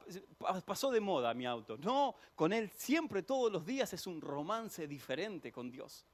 pasó 0.65 0.91
de 0.91 0.99
moda 0.99 1.33
mi 1.33 1.45
auto. 1.45 1.77
No, 1.77 2.15
con 2.35 2.51
Él 2.53 2.71
siempre, 2.75 3.23
todos 3.23 3.51
los 3.51 3.65
días 3.65 3.91
es 3.93 4.07
un 4.07 4.21
romance 4.21 4.87
diferente 4.87 5.51
con 5.51 5.69
Dios. 5.69 6.05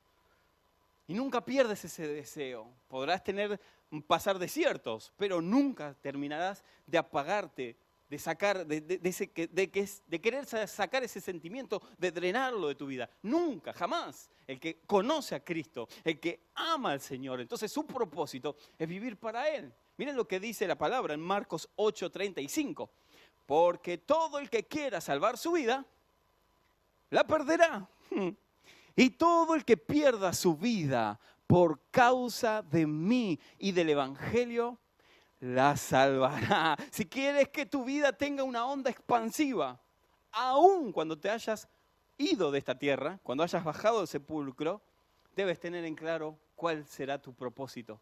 Y 1.08 1.14
nunca 1.14 1.44
pierdes 1.44 1.84
ese 1.86 2.08
deseo. 2.08 2.72
Podrás 2.88 3.24
tener, 3.24 3.60
pasar 4.08 4.40
desiertos, 4.40 5.14
pero 5.18 5.42
nunca 5.42 5.96
terminarás 6.02 6.64
de 6.86 6.98
apagarte, 6.98 7.78
de 8.10 8.20
sacar, 8.20 8.66
de, 8.66 8.80
de, 8.82 10.22
querer 10.22 10.46
sacar 10.68 11.04
ese 11.04 11.20
sentimiento, 11.20 11.82
de 11.98 12.12
drenarlo 12.12 12.68
de 12.68 12.76
tu 12.76 12.86
vida. 12.86 13.10
Nunca, 13.22 13.74
jamás. 13.74 14.30
El 14.46 14.60
que 14.60 14.82
conoce 14.86 15.36
a 15.36 15.44
Cristo, 15.44 15.88
el 16.04 16.20
que 16.20 16.48
ama 16.56 16.92
al 16.92 17.02
Señor, 17.02 17.42
entonces 17.42 17.72
su 17.72 17.86
propósito 17.86 18.56
es 18.78 18.88
vivir 18.88 19.18
para 19.18 19.50
Él. 19.50 19.74
Miren 19.98 20.16
lo 20.16 20.28
que 20.28 20.40
dice 20.40 20.68
la 20.68 20.78
palabra 20.78 21.14
en 21.14 21.22
Marcos 21.22 21.70
8:35. 21.76 22.90
Porque 23.46 23.98
todo 23.98 24.40
el 24.40 24.50
que 24.50 24.66
quiera 24.68 25.02
salvar 25.02 25.38
su 25.38 25.52
vida, 25.52 25.86
la 27.10 27.26
perderá. 27.28 27.90
Y 28.96 29.12
todo 29.12 29.56
el 29.56 29.66
que 29.66 29.78
pierda 29.78 30.34
su 30.34 30.56
vida 30.56 31.20
por 31.48 31.80
causa 31.92 32.62
de 32.62 32.86
mí 32.88 33.40
y 33.58 33.72
del 33.72 33.90
Evangelio, 33.90 34.80
la 35.40 35.76
salvará. 35.76 36.78
Si 36.92 37.06
quieres 37.06 37.50
que 37.50 37.66
tu 37.66 37.84
vida 37.84 38.14
tenga 38.14 38.44
una 38.44 38.66
onda 38.66 38.90
expansiva, 38.90 39.80
aun 40.32 40.92
cuando 40.92 41.20
te 41.20 41.30
hayas 41.30 41.68
ido 42.18 42.52
de 42.52 42.60
esta 42.60 42.78
tierra, 42.78 43.20
cuando 43.24 43.44
hayas 43.44 43.64
bajado 43.64 44.00
del 44.00 44.08
sepulcro, 44.08 44.82
debes 45.36 45.60
tener 45.60 45.84
en 45.86 45.96
claro 45.96 46.38
cuál 46.56 46.86
será 46.86 47.22
tu 47.22 47.34
propósito. 47.34 48.00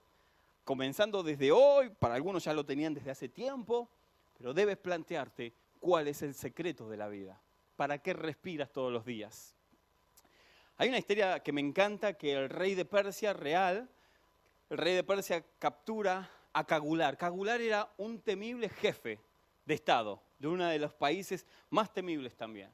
Comenzando 0.63 1.23
desde 1.23 1.51
hoy, 1.51 1.89
para 1.89 2.15
algunos 2.15 2.43
ya 2.43 2.53
lo 2.53 2.65
tenían 2.65 2.93
desde 2.93 3.11
hace 3.11 3.27
tiempo, 3.27 3.89
pero 4.37 4.53
debes 4.53 4.77
plantearte 4.77 5.53
cuál 5.79 6.07
es 6.07 6.21
el 6.21 6.35
secreto 6.35 6.89
de 6.89 6.97
la 6.97 7.07
vida. 7.07 7.41
¿Para 7.75 7.97
qué 7.97 8.13
respiras 8.13 8.71
todos 8.71 8.91
los 8.91 9.03
días? 9.05 9.55
Hay 10.81 10.89
una 10.89 10.97
historia 10.97 11.41
que 11.41 11.51
me 11.51 11.61
encanta, 11.61 12.13
que 12.13 12.33
el 12.33 12.49
rey 12.49 12.73
de 12.73 12.85
Persia 12.85 13.33
real, 13.33 13.87
el 14.67 14.77
rey 14.79 14.95
de 14.95 15.03
Persia 15.03 15.45
captura 15.59 16.27
a 16.53 16.65
Cagular. 16.65 17.17
Cagular 17.17 17.61
era 17.61 17.93
un 17.97 18.19
temible 18.19 18.67
jefe 18.67 19.19
de 19.63 19.75
Estado, 19.75 20.23
de 20.39 20.47
uno 20.47 20.65
de 20.65 20.79
los 20.79 20.91
países 20.91 21.45
más 21.69 21.93
temibles 21.93 22.35
también. 22.35 22.71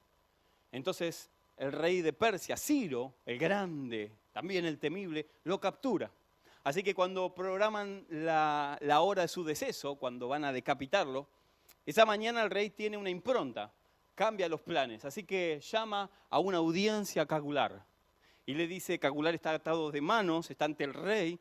Entonces 0.72 1.30
el 1.58 1.74
rey 1.74 2.02
de 2.02 2.14
Persia, 2.14 2.56
Ciro, 2.56 3.14
el 3.26 3.38
grande, 3.38 4.14
también 4.32 4.64
el 4.64 4.80
temible, 4.80 5.28
lo 5.44 5.60
captura. 5.60 6.10
Así 6.64 6.84
que 6.84 6.96
cuando 6.96 7.36
programan 7.36 8.06
la, 8.10 8.80
hora 9.02 9.24
de 9.24 9.28
su 9.28 9.44
deceso, 9.44 9.98
cuando 9.98 10.30
van 10.30 10.46
a 10.46 10.54
decapitarlo, 10.54 11.28
esa 11.86 12.06
mañana 12.06 12.42
el 12.42 12.52
rey 12.52 12.70
tiene 12.70 12.96
una 12.96 13.10
impronta, 13.10 13.74
cambia 14.16 14.48
los 14.48 14.62
planes. 14.62 15.04
Así 15.04 15.26
que 15.26 15.60
llama 15.60 16.10
a 16.30 16.40
una 16.40 16.60
audiencia 16.60 17.26
Cagular 17.26 17.86
y 18.48 18.54
le 18.54 18.66
dice, 18.66 18.98
Cagular 18.98 19.36
está 19.36 19.54
atado 19.54 19.92
de 19.92 20.00
manos, 20.00 20.50
está 20.50 20.66
ante 20.66 20.86
el 20.86 20.94
rey, 20.94 21.38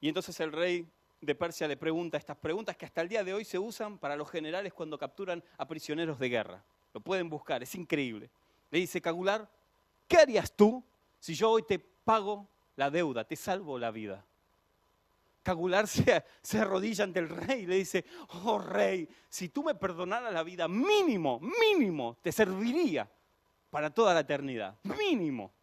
y 0.00 0.08
entonces 0.08 0.38
el 0.40 0.52
rey 0.52 0.86
de 1.18 1.34
Persia 1.34 1.66
le 1.66 1.78
pregunta 1.78 2.18
estas 2.18 2.36
preguntas 2.36 2.76
que 2.76 2.84
hasta 2.84 3.00
el 3.00 3.08
día 3.08 3.24
de 3.24 3.32
hoy 3.32 3.42
se 3.42 3.58
usan 3.58 3.98
para 3.98 4.16
los 4.16 4.30
generales 4.30 4.74
cuando 4.74 4.98
capturan 4.98 5.42
a 5.56 5.66
prisioneros 5.66 6.18
de 6.18 6.28
guerra. 6.28 6.62
Lo 6.92 7.00
pueden 7.00 7.30
buscar, 7.30 7.62
es 7.62 7.74
increíble. 7.74 8.30
Le 8.70 8.80
dice 8.80 9.00
Cagular, 9.00 9.50
¿qué 10.06 10.18
harías 10.18 10.52
tú 10.52 10.84
si 11.18 11.34
yo 11.34 11.52
hoy 11.52 11.62
te 11.62 11.78
pago 11.78 12.46
la 12.76 12.90
deuda, 12.90 13.24
te 13.24 13.34
salvo 13.34 13.78
la 13.78 13.90
vida? 13.90 14.22
Cagular 15.42 15.88
se, 15.88 16.22
se, 16.42 16.58
arrodilla 16.58 17.04
ante 17.04 17.20
el 17.20 17.30
rey 17.30 17.62
y 17.62 17.66
le 17.66 17.76
dice, 17.76 18.04
oh 18.44 18.58
rey, 18.58 19.08
si 19.30 19.48
tú 19.48 19.64
me 19.64 19.74
perdonaras 19.74 20.34
la 20.34 20.42
vida, 20.42 20.68
mínimo, 20.68 21.40
mínimo, 21.40 22.18
te 22.20 22.30
serviría 22.30 23.10
para 23.70 23.88
toda 23.88 24.12
la 24.12 24.20
eternidad, 24.20 24.76
mínimo. 24.82 25.55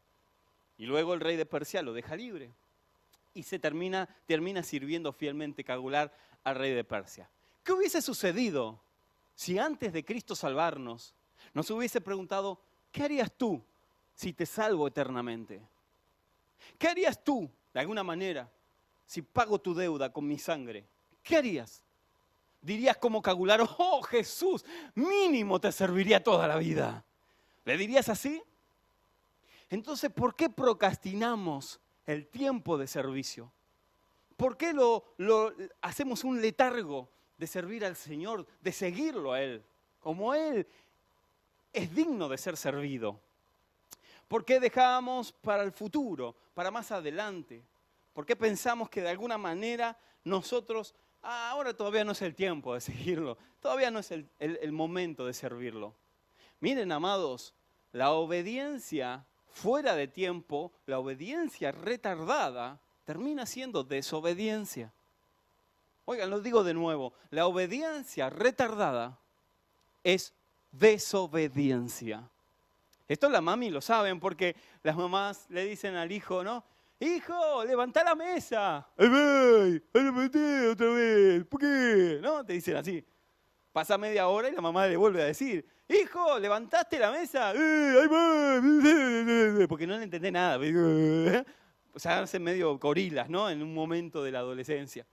Y 0.77 0.85
luego 0.85 1.13
el 1.13 1.19
rey 1.19 1.35
de 1.35 1.45
Persia 1.45 1.81
lo 1.81 1.93
deja 1.93 2.15
libre. 2.15 2.51
Y 3.33 3.43
se 3.43 3.59
termina, 3.59 4.07
termina 4.25 4.63
sirviendo 4.63 5.13
fielmente 5.13 5.63
Cagular 5.63 6.13
al 6.43 6.55
rey 6.55 6.73
de 6.73 6.83
Persia. 6.83 7.29
¿Qué 7.63 7.71
hubiese 7.71 8.01
sucedido 8.01 8.81
si 9.35 9.57
antes 9.57 9.93
de 9.93 10.05
Cristo 10.05 10.35
salvarnos 10.35 11.15
nos 11.53 11.69
hubiese 11.71 12.01
preguntado, 12.01 12.61
¿qué 12.91 13.03
harías 13.03 13.31
tú 13.31 13.63
si 14.13 14.33
te 14.33 14.45
salvo 14.45 14.87
eternamente? 14.87 15.61
¿Qué 16.77 16.87
harías 16.87 17.23
tú, 17.23 17.49
de 17.73 17.79
alguna 17.79 18.03
manera, 18.03 18.49
si 19.05 19.21
pago 19.21 19.59
tu 19.59 19.73
deuda 19.73 20.11
con 20.11 20.27
mi 20.27 20.37
sangre? 20.37 20.87
¿Qué 21.21 21.35
harías? 21.35 21.83
Dirías 22.61 22.97
como 22.97 23.21
Cagular, 23.21 23.61
oh 23.77 24.01
Jesús, 24.03 24.63
mínimo 24.95 25.59
te 25.59 25.71
serviría 25.71 26.23
toda 26.23 26.47
la 26.47 26.57
vida. 26.57 27.03
¿Le 27.65 27.77
dirías 27.77 28.09
así? 28.09 28.41
Entonces, 29.69 30.11
¿por 30.11 30.35
qué 30.35 30.49
procrastinamos 30.49 31.79
el 32.05 32.27
tiempo 32.27 32.77
de 32.77 32.87
servicio? 32.87 33.51
¿Por 34.37 34.57
qué 34.57 34.73
lo, 34.73 35.05
hacemos 35.81 36.23
un 36.23 36.41
letargo 36.41 37.09
de 37.37 37.47
servir 37.47 37.85
al 37.85 37.95
Señor, 37.95 38.45
de 38.61 38.71
seguirlo 38.71 39.33
a 39.33 39.41
Él? 39.41 39.63
Como 39.99 40.33
Él 40.33 40.67
es 41.71 41.93
digno 41.93 42.27
de 42.27 42.37
ser 42.37 42.57
servido. 42.57 43.19
¿Por 44.27 44.43
qué 44.45 44.59
dejamos 44.59 45.31
para 45.31 45.63
el 45.63 45.71
futuro, 45.71 46.35
para 46.53 46.71
más 46.71 46.91
adelante? 46.91 47.63
¿Por 48.13 48.25
qué 48.25 48.35
pensamos 48.35 48.89
que 48.89 49.01
de 49.01 49.09
alguna 49.09 49.37
manera 49.37 49.97
nosotros, 50.23 50.93
ah, 51.21 51.51
ahora 51.51 51.73
todavía 51.73 52.03
no 52.03 52.11
es 52.11 52.21
el 52.21 52.35
tiempo 52.35 52.73
de 52.73 52.81
seguirlo, 52.81 53.37
todavía 53.59 53.91
no 53.91 53.99
es 53.99 54.11
el 54.11 54.71
momento 54.71 55.25
de 55.25 55.33
servirlo? 55.33 55.95
Miren, 56.59 56.91
amados, 56.91 57.53
la 57.91 58.11
obediencia 58.11 59.25
fuera 59.53 59.95
de 59.95 60.07
tiempo, 60.07 60.73
la 60.85 60.99
obediencia 60.99 61.71
retardada 61.71 62.81
termina 63.05 63.45
siendo 63.45 63.83
desobediencia. 63.83 64.91
Oigan, 66.05 66.29
lo 66.29 66.41
digo 66.41 66.63
de 66.63 66.73
nuevo, 66.73 67.13
la 67.29 67.45
obediencia 67.45 68.29
retardada 68.29 69.19
es 70.03 70.33
desobediencia. 70.71 72.29
Esto 73.07 73.29
la 73.29 73.41
mami 73.41 73.69
lo 73.69 73.79
saben 73.79 74.19
porque 74.19 74.55
las 74.81 74.97
mamás 74.97 75.45
le 75.49 75.65
dicen 75.65 75.95
al 75.95 76.11
hijo, 76.11 76.43
¿no? 76.43 76.65
Hijo, 76.99 77.63
levanta 77.65 78.03
la 78.03 78.15
mesa. 78.15 78.87
¡Ay, 78.97 79.81
levanté 79.93 80.67
otra 80.69 80.87
vez! 80.87 81.45
¿Por 81.45 81.59
qué? 81.59 82.19
¿No? 82.21 82.45
Te 82.45 82.53
dicen 82.53 82.77
así. 82.77 83.05
Pasa 83.71 83.97
media 83.97 84.27
hora 84.27 84.49
y 84.49 84.53
la 84.53 84.61
mamá 84.61 84.87
le 84.87 84.97
vuelve 84.97 85.21
a 85.21 85.25
decir, 85.25 85.65
hijo, 85.89 86.39
¿levantaste 86.39 86.99
la 86.99 87.11
mesa? 87.11 87.53
Eh, 87.55 88.07
Porque 89.69 89.87
no 89.87 89.97
le 89.97 90.03
entendé 90.03 90.31
nada. 90.31 90.59
O 91.95 91.99
sea, 91.99 92.21
hacen 92.21 92.41
medio 92.41 92.75
gorilas, 92.79 93.29
¿no? 93.29 93.51
En 93.51 93.61
un 93.61 93.71
momento 93.71 94.23
de 94.23 94.31
la 94.31 94.39
adolescencia. 94.39 95.05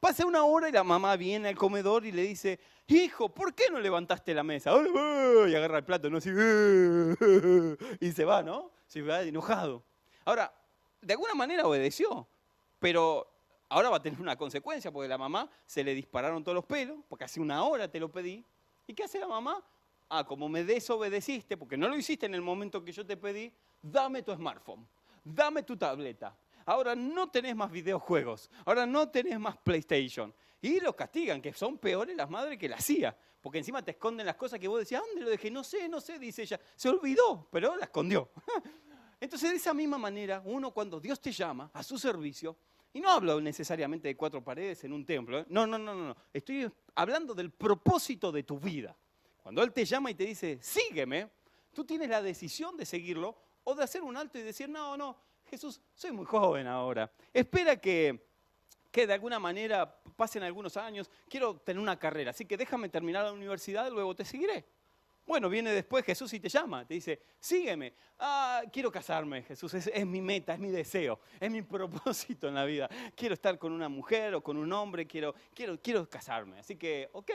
Pasa 0.00 0.24
una 0.24 0.44
hora 0.44 0.68
y 0.68 0.72
la 0.72 0.82
mamá 0.82 1.14
viene 1.16 1.48
al 1.48 1.56
comedor 1.56 2.06
y 2.06 2.12
le 2.12 2.22
dice, 2.22 2.58
hijo, 2.86 3.28
¿por 3.28 3.54
qué 3.54 3.64
no 3.70 3.80
levantaste 3.80 4.32
la 4.32 4.42
mesa? 4.42 4.72
Y 5.46 5.54
agarra 5.54 5.78
el 5.78 5.84
plato, 5.84 6.08
¿no? 6.08 6.16
Así, 6.18 6.30
y 8.00 8.12
se 8.12 8.24
va, 8.24 8.42
¿no? 8.42 8.70
Se 8.86 9.02
va 9.02 9.20
enojado. 9.22 9.82
Ahora, 10.24 10.52
de 11.02 11.12
alguna 11.12 11.34
manera 11.34 11.66
obedeció, 11.66 12.26
pero 12.78 13.30
ahora 13.68 13.90
va 13.90 13.96
a 13.98 14.02
tener 14.02 14.20
una 14.20 14.36
consecuencia, 14.36 14.90
porque 14.90 15.08
la 15.08 15.18
mamá 15.18 15.50
se 15.66 15.84
le 15.84 15.94
dispararon 15.94 16.42
todos 16.42 16.54
los 16.54 16.64
pelos, 16.64 16.98
porque 17.08 17.24
hace 17.24 17.40
una 17.40 17.62
hora 17.64 17.88
te 17.88 18.00
lo 18.00 18.10
pedí. 18.10 18.44
¿Y 18.86 18.94
qué 18.94 19.04
hace 19.04 19.18
la 19.18 19.28
mamá? 19.28 19.62
Ah, 20.08 20.24
como 20.24 20.48
me 20.48 20.64
desobedeciste, 20.64 21.56
porque 21.56 21.76
no 21.76 21.88
lo 21.88 21.96
hiciste 21.96 22.26
en 22.26 22.34
el 22.34 22.42
momento 22.42 22.84
que 22.84 22.92
yo 22.92 23.04
te 23.04 23.16
pedí, 23.16 23.52
dame 23.82 24.22
tu 24.22 24.32
smartphone, 24.32 24.86
dame 25.24 25.64
tu 25.64 25.76
tableta, 25.76 26.36
ahora 26.64 26.94
no 26.94 27.28
tenés 27.28 27.56
más 27.56 27.70
videojuegos, 27.70 28.48
ahora 28.64 28.86
no 28.86 29.08
tenés 29.08 29.38
más 29.40 29.56
PlayStation. 29.56 30.32
Y 30.60 30.80
los 30.80 30.94
castigan, 30.94 31.42
que 31.42 31.52
son 31.52 31.78
peores 31.78 32.16
las 32.16 32.30
madres 32.30 32.58
que 32.58 32.68
la 32.68 32.76
hacía, 32.76 33.16
porque 33.40 33.58
encima 33.58 33.82
te 33.82 33.92
esconden 33.92 34.26
las 34.26 34.36
cosas 34.36 34.58
que 34.58 34.68
vos 34.68 34.80
decías, 34.80 35.02
¿dónde 35.06 35.22
lo 35.22 35.30
dejé? 35.30 35.50
No 35.50 35.62
sé, 35.62 35.88
no 35.88 36.00
sé, 36.00 36.18
dice 36.18 36.42
ella. 36.42 36.58
Se 36.74 36.88
olvidó, 36.88 37.48
pero 37.50 37.76
la 37.76 37.84
escondió. 37.84 38.30
Entonces, 39.20 39.50
de 39.50 39.56
esa 39.56 39.72
misma 39.72 39.98
manera, 39.98 40.42
uno 40.44 40.72
cuando 40.72 41.00
Dios 41.00 41.20
te 41.20 41.32
llama 41.32 41.70
a 41.72 41.82
su 41.82 41.98
servicio, 41.98 42.56
y 42.92 43.00
no 43.00 43.10
hablo 43.10 43.40
necesariamente 43.40 44.08
de 44.08 44.16
cuatro 44.16 44.42
paredes 44.42 44.82
en 44.84 44.92
un 44.92 45.04
templo, 45.04 45.40
¿eh? 45.40 45.46
no, 45.48 45.66
no, 45.66 45.78
no, 45.78 45.94
no, 45.94 46.16
estoy 46.32 46.70
hablando 46.94 47.34
del 47.34 47.50
propósito 47.50 48.32
de 48.32 48.42
tu 48.42 48.58
vida. 48.58 48.96
Cuando 49.46 49.62
Él 49.62 49.72
te 49.72 49.84
llama 49.84 50.10
y 50.10 50.14
te 50.16 50.24
dice, 50.24 50.58
sígueme, 50.60 51.30
tú 51.72 51.84
tienes 51.84 52.08
la 52.08 52.20
decisión 52.20 52.76
de 52.76 52.84
seguirlo 52.84 53.36
o 53.62 53.76
de 53.76 53.84
hacer 53.84 54.02
un 54.02 54.16
alto 54.16 54.40
y 54.40 54.42
decir, 54.42 54.68
no, 54.68 54.96
no, 54.96 55.16
Jesús, 55.44 55.80
soy 55.94 56.10
muy 56.10 56.24
joven 56.24 56.66
ahora. 56.66 57.12
Espera 57.32 57.76
que, 57.76 58.26
que 58.90 59.06
de 59.06 59.12
alguna 59.12 59.38
manera 59.38 60.02
pasen 60.16 60.42
algunos 60.42 60.76
años, 60.76 61.08
quiero 61.28 61.58
tener 61.60 61.80
una 61.80 61.96
carrera, 61.96 62.32
así 62.32 62.44
que 62.44 62.56
déjame 62.56 62.88
terminar 62.88 63.24
la 63.24 63.32
universidad 63.32 63.88
luego 63.88 64.16
te 64.16 64.24
seguiré. 64.24 64.64
Bueno, 65.24 65.48
viene 65.48 65.70
después 65.70 66.04
Jesús 66.04 66.32
y 66.32 66.40
te 66.40 66.48
llama, 66.48 66.84
te 66.84 66.94
dice, 66.94 67.22
sígueme. 67.38 67.94
Ah, 68.18 68.62
quiero 68.72 68.90
casarme, 68.90 69.44
Jesús, 69.44 69.72
es, 69.74 70.06
mi 70.06 70.22
meta, 70.22 70.54
es 70.54 70.58
mi 70.58 70.70
deseo, 70.70 71.20
es 71.38 71.52
mi 71.52 71.62
propósito 71.62 72.48
en 72.48 72.54
la 72.56 72.64
vida. 72.64 72.88
Quiero 73.14 73.34
estar 73.34 73.60
con 73.60 73.70
una 73.70 73.88
mujer 73.88 74.34
o 74.34 74.42
con 74.42 74.56
un 74.56 74.72
hombre, 74.72 75.06
quiero, 75.06 75.36
quiero, 75.54 75.80
quiero 75.80 76.10
casarme. 76.10 76.58
Así 76.58 76.74
que, 76.74 77.10
ok. 77.12 77.30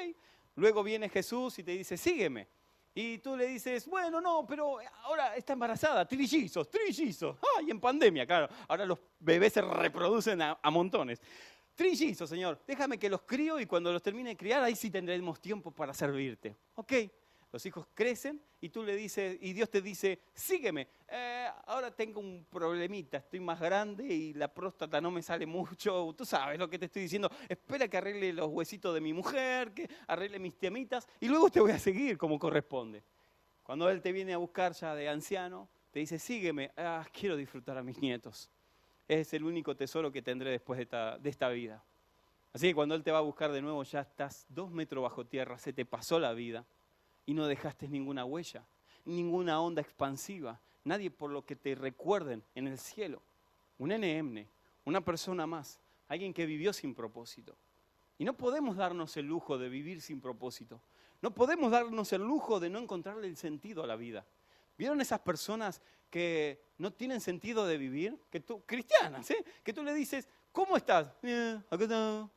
Luego 0.56 0.84
viene 0.84 1.10
Jesús 1.10 1.58
y 1.60 1.64
te 1.64 1.72
dice, 1.72 1.98
sígueme. 1.98 2.48
Y 2.94 3.20
tú 3.20 3.38
le 3.38 3.48
dices, 3.48 3.88
bueno, 3.88 4.20
no, 4.20 4.46
pero 4.46 4.78
ahora 5.04 5.36
está 5.36 5.54
embarazada, 5.54 6.06
trillizos, 6.06 6.70
trillizos. 6.70 7.38
Ay, 7.58 7.72
en 7.72 7.80
pandemia, 7.80 8.26
claro. 8.26 8.50
Ahora 8.68 8.86
los 8.86 9.00
bebés 9.20 9.54
se 9.54 9.62
reproducen 9.62 10.42
a, 10.42 10.60
a 10.62 10.70
montones. 10.70 11.22
Trillizos, 11.74 12.30
Señor, 12.30 12.62
déjame 12.68 13.00
que 13.00 13.10
los 13.10 13.22
crío 13.22 13.60
y 13.60 13.66
cuando 13.66 13.94
los 13.94 14.04
termine 14.04 14.32
de 14.32 14.38
criar, 14.38 14.62
ahí 14.62 14.76
sí 14.76 14.92
tendremos 14.92 15.40
tiempo 15.40 15.72
para 15.72 15.94
servirte. 15.94 16.56
Ok, 16.76 16.94
los 17.52 17.66
hijos 17.66 17.86
crecen 17.94 18.42
y 18.62 18.70
tú 18.70 18.84
le 18.84 18.96
dices, 18.96 19.38
y 19.42 19.52
Dios 19.54 19.70
te 19.70 19.82
dice, 19.82 20.20
sígueme. 20.34 20.88
Eh, 21.08 21.50
ahora 21.66 21.92
tengo 21.92 22.22
un 22.22 22.46
problemita, 22.50 23.18
estoy 23.18 23.42
más 23.42 23.60
grande 23.60 24.06
y 24.06 24.34
la 24.34 24.48
próstata 24.48 25.02
no 25.02 25.12
me 25.12 25.22
sale 25.22 25.46
mucho. 25.46 26.14
Tú 26.18 26.26
sabes 26.26 26.58
lo 26.58 26.70
que 26.70 26.80
te 26.80 26.86
estoy 26.86 27.04
diciendo. 27.04 27.30
Espera 27.50 27.88
que 27.88 27.98
arregle 27.98 28.32
los 28.32 28.48
huesitos 28.48 28.94
de 28.94 29.02
mi 29.02 29.12
mujer, 29.12 29.74
que 29.74 29.90
arregle 30.08 30.40
mis 30.40 30.58
temitas 30.58 31.08
y 31.20 31.28
luego 31.28 31.50
te 31.50 31.60
voy 31.60 31.72
a 31.72 31.80
seguir 31.80 32.18
como 32.18 32.40
corresponde. 32.40 33.04
Cuando 33.64 33.90
Él 33.90 34.02
te 34.02 34.12
viene 34.12 34.34
a 34.34 34.38
buscar 34.38 34.72
ya 34.74 34.96
de 34.96 35.10
anciano, 35.10 35.68
te 35.92 36.00
dice, 36.00 36.20
sígueme. 36.20 36.72
Ah, 36.78 37.06
quiero 37.12 37.36
disfrutar 37.36 37.78
a 37.78 37.84
mis 37.84 38.00
nietos. 38.00 38.50
Es 39.10 39.34
el 39.34 39.44
único 39.44 39.76
tesoro 39.76 40.10
que 40.10 40.22
tendré 40.22 40.52
después 40.52 40.78
de 40.78 40.84
esta, 40.84 41.18
de 41.18 41.30
esta 41.30 41.50
vida. 41.50 41.84
Así 42.54 42.68
que 42.68 42.76
cuando 42.76 42.96
Él 42.96 43.04
te 43.04 43.12
va 43.12 43.18
a 43.18 43.22
buscar 43.22 43.52
de 43.52 43.62
nuevo, 43.62 43.84
ya 43.84 44.02
estás 44.02 44.46
dos 44.48 44.72
metros 44.72 45.04
bajo 45.04 45.26
tierra, 45.26 45.58
se 45.58 45.74
te 45.74 45.86
pasó 45.86 46.18
la 46.18 46.34
vida 46.34 46.66
y 47.26 47.34
no 47.34 47.48
dejaste 47.48 47.88
ninguna 47.88 48.26
huella, 48.26 48.66
ninguna 49.06 49.62
onda 49.62 49.82
expansiva, 49.82 50.60
nadie 50.84 51.12
por 51.12 51.32
lo 51.32 51.46
que 51.46 51.56
te 51.56 51.76
recuerden 51.76 52.44
en 52.56 52.68
el 52.68 52.78
cielo. 52.78 53.22
Un 53.78 53.90
NM, 53.90 54.48
una 54.86 55.02
persona 55.02 55.48
más, 55.48 55.80
alguien 56.08 56.34
que 56.34 56.46
vivió 56.46 56.74
sin 56.74 56.94
propósito. 56.94 57.56
Y 58.18 58.26
no 58.26 58.34
podemos 58.34 58.76
darnos 58.76 59.18
el 59.18 59.26
lujo 59.26 59.58
de 59.58 59.70
vivir 59.70 60.02
sin 60.02 60.22
propósito. 60.22 60.82
No 61.22 61.34
podemos 61.34 61.72
darnos 61.72 62.12
el 62.14 62.22
lujo 62.22 62.60
de 62.60 62.70
no 62.70 62.80
encontrarle 62.80 63.28
el 63.28 63.38
sentido 63.38 63.84
a 63.84 63.88
la 63.88 63.96
vida. 63.96 64.26
¿Vieron 64.78 65.02
esas 65.02 65.20
personas 65.20 65.82
que 66.10 66.62
no 66.78 66.92
tienen 66.92 67.22
sentido 67.22 67.66
de 67.66 67.78
vivir? 67.78 68.20
Que 68.30 68.40
tú, 68.40 68.64
cristianas, 68.66 69.30
¿eh? 69.32 69.44
Que 69.64 69.74
tú 69.74 69.84
le 69.84 69.94
dices, 69.94 70.28
¿cómo 70.52 70.78
estás? 70.78 71.12
Eh, 71.24 71.60
acá 71.70 71.84
está. 71.84 72.30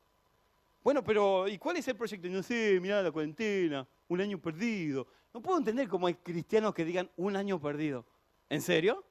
Bueno, 0.82 1.02
pero 1.02 1.48
¿y 1.48 1.56
cuál 1.56 1.78
es 1.78 1.88
el 1.88 1.96
proyecto? 1.96 2.28
No 2.28 2.42
sé, 2.42 2.78
mira 2.80 3.02
la 3.02 3.10
cuarentena 3.10 3.86
un 4.08 4.20
año 4.20 4.38
perdido. 4.38 5.06
No 5.32 5.40
puedo 5.40 5.58
entender 5.58 5.88
cómo 5.88 6.06
hay 6.06 6.14
cristianos 6.14 6.74
que 6.74 6.84
digan 6.84 7.10
un 7.16 7.36
año 7.36 7.60
perdido. 7.60 8.04
¿En 8.48 8.60
serio? 8.60 9.04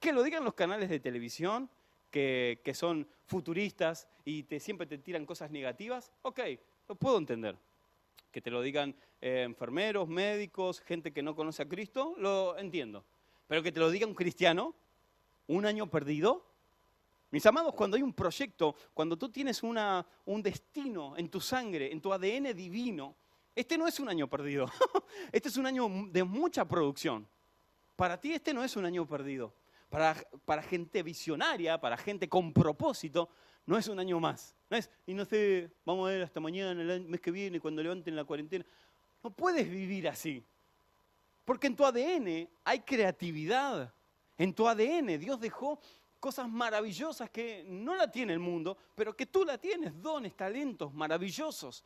Que 0.00 0.12
lo 0.12 0.22
digan 0.22 0.44
los 0.44 0.54
canales 0.54 0.90
de 0.90 1.00
televisión, 1.00 1.70
que, 2.10 2.72
son 2.74 3.08
futuristas 3.26 4.06
y 4.24 4.44
te, 4.44 4.60
siempre 4.60 4.86
te 4.86 4.98
tiran 4.98 5.26
cosas 5.26 5.50
negativas. 5.50 6.12
Ok, 6.22 6.40
lo 6.88 6.94
puedo 6.94 7.18
entender. 7.18 7.56
Que 8.30 8.40
te 8.40 8.50
lo 8.50 8.60
digan 8.62 8.94
eh, 9.20 9.42
enfermeros, 9.42 10.08
médicos, 10.08 10.80
gente 10.80 11.12
que 11.12 11.22
no 11.22 11.34
conoce 11.34 11.62
a 11.62 11.68
Cristo, 11.68 12.14
lo 12.18 12.58
entiendo. 12.58 13.04
Pero 13.48 13.62
que 13.62 13.72
te 13.72 13.80
lo 13.80 13.90
diga 13.90 14.06
un 14.06 14.14
cristiano, 14.14 14.74
un 15.46 15.66
año 15.66 15.88
perdido. 15.88 16.44
Mis 17.30 17.46
amados, 17.46 17.74
cuando 17.74 17.96
hay 17.96 18.02
un 18.02 18.12
proyecto, 18.12 18.76
cuando 18.92 19.16
tú 19.16 19.28
tienes 19.28 19.62
una, 19.62 20.06
un 20.26 20.42
destino 20.42 21.16
en 21.16 21.28
tu 21.28 21.40
sangre, 21.40 21.90
en 21.90 22.00
tu 22.00 22.12
ADN 22.12 22.54
divino, 22.54 23.16
este 23.54 23.78
no 23.78 23.86
es 23.86 24.00
un 24.00 24.08
año 24.08 24.28
perdido. 24.28 24.70
Este 25.32 25.48
es 25.48 25.56
un 25.56 25.66
año 25.66 25.88
de 26.10 26.24
mucha 26.24 26.66
producción. 26.66 27.26
Para 27.96 28.20
ti 28.20 28.32
este 28.32 28.52
no 28.52 28.64
es 28.64 28.76
un 28.76 28.84
año 28.84 29.06
perdido. 29.06 29.54
Para, 29.88 30.16
para 30.44 30.62
gente 30.62 31.02
visionaria, 31.02 31.80
para 31.80 31.96
gente 31.96 32.28
con 32.28 32.52
propósito, 32.52 33.28
no 33.66 33.78
es 33.78 33.86
un 33.86 34.00
año 34.00 34.18
más. 34.18 34.56
No 34.68 34.76
es, 34.76 34.90
y 35.06 35.14
no 35.14 35.24
sé, 35.24 35.70
vamos 35.84 36.08
a 36.08 36.12
ver 36.12 36.22
hasta 36.22 36.40
mañana, 36.40 36.80
el 36.82 37.04
mes 37.06 37.20
que 37.20 37.30
viene, 37.30 37.60
cuando 37.60 37.82
levanten 37.82 38.16
la 38.16 38.24
cuarentena. 38.24 38.64
No 39.22 39.30
puedes 39.30 39.70
vivir 39.70 40.08
así. 40.08 40.44
Porque 41.44 41.68
en 41.68 41.76
tu 41.76 41.84
ADN 41.84 42.48
hay 42.64 42.80
creatividad. 42.80 43.94
En 44.36 44.52
tu 44.52 44.66
ADN 44.66 45.18
Dios 45.18 45.38
dejó 45.38 45.80
cosas 46.18 46.48
maravillosas 46.48 47.30
que 47.30 47.64
no 47.68 47.94
la 47.94 48.10
tiene 48.10 48.32
el 48.32 48.40
mundo, 48.40 48.76
pero 48.94 49.14
que 49.14 49.26
tú 49.26 49.44
la 49.44 49.58
tienes, 49.58 50.00
dones, 50.00 50.34
talentos 50.34 50.92
maravillosos 50.92 51.84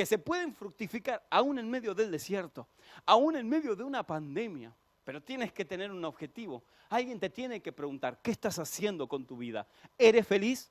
que 0.00 0.06
se 0.06 0.16
pueden 0.16 0.54
fructificar 0.54 1.22
aún 1.28 1.58
en 1.58 1.68
medio 1.68 1.94
del 1.94 2.10
desierto, 2.10 2.66
aún 3.04 3.36
en 3.36 3.46
medio 3.46 3.76
de 3.76 3.84
una 3.84 4.02
pandemia. 4.02 4.74
Pero 5.04 5.22
tienes 5.22 5.52
que 5.52 5.62
tener 5.62 5.90
un 5.90 6.02
objetivo. 6.06 6.64
Alguien 6.88 7.20
te 7.20 7.28
tiene 7.28 7.60
que 7.60 7.70
preguntar, 7.70 8.18
¿qué 8.22 8.30
estás 8.30 8.58
haciendo 8.58 9.06
con 9.06 9.26
tu 9.26 9.36
vida? 9.36 9.66
¿Eres 9.98 10.26
feliz? 10.26 10.70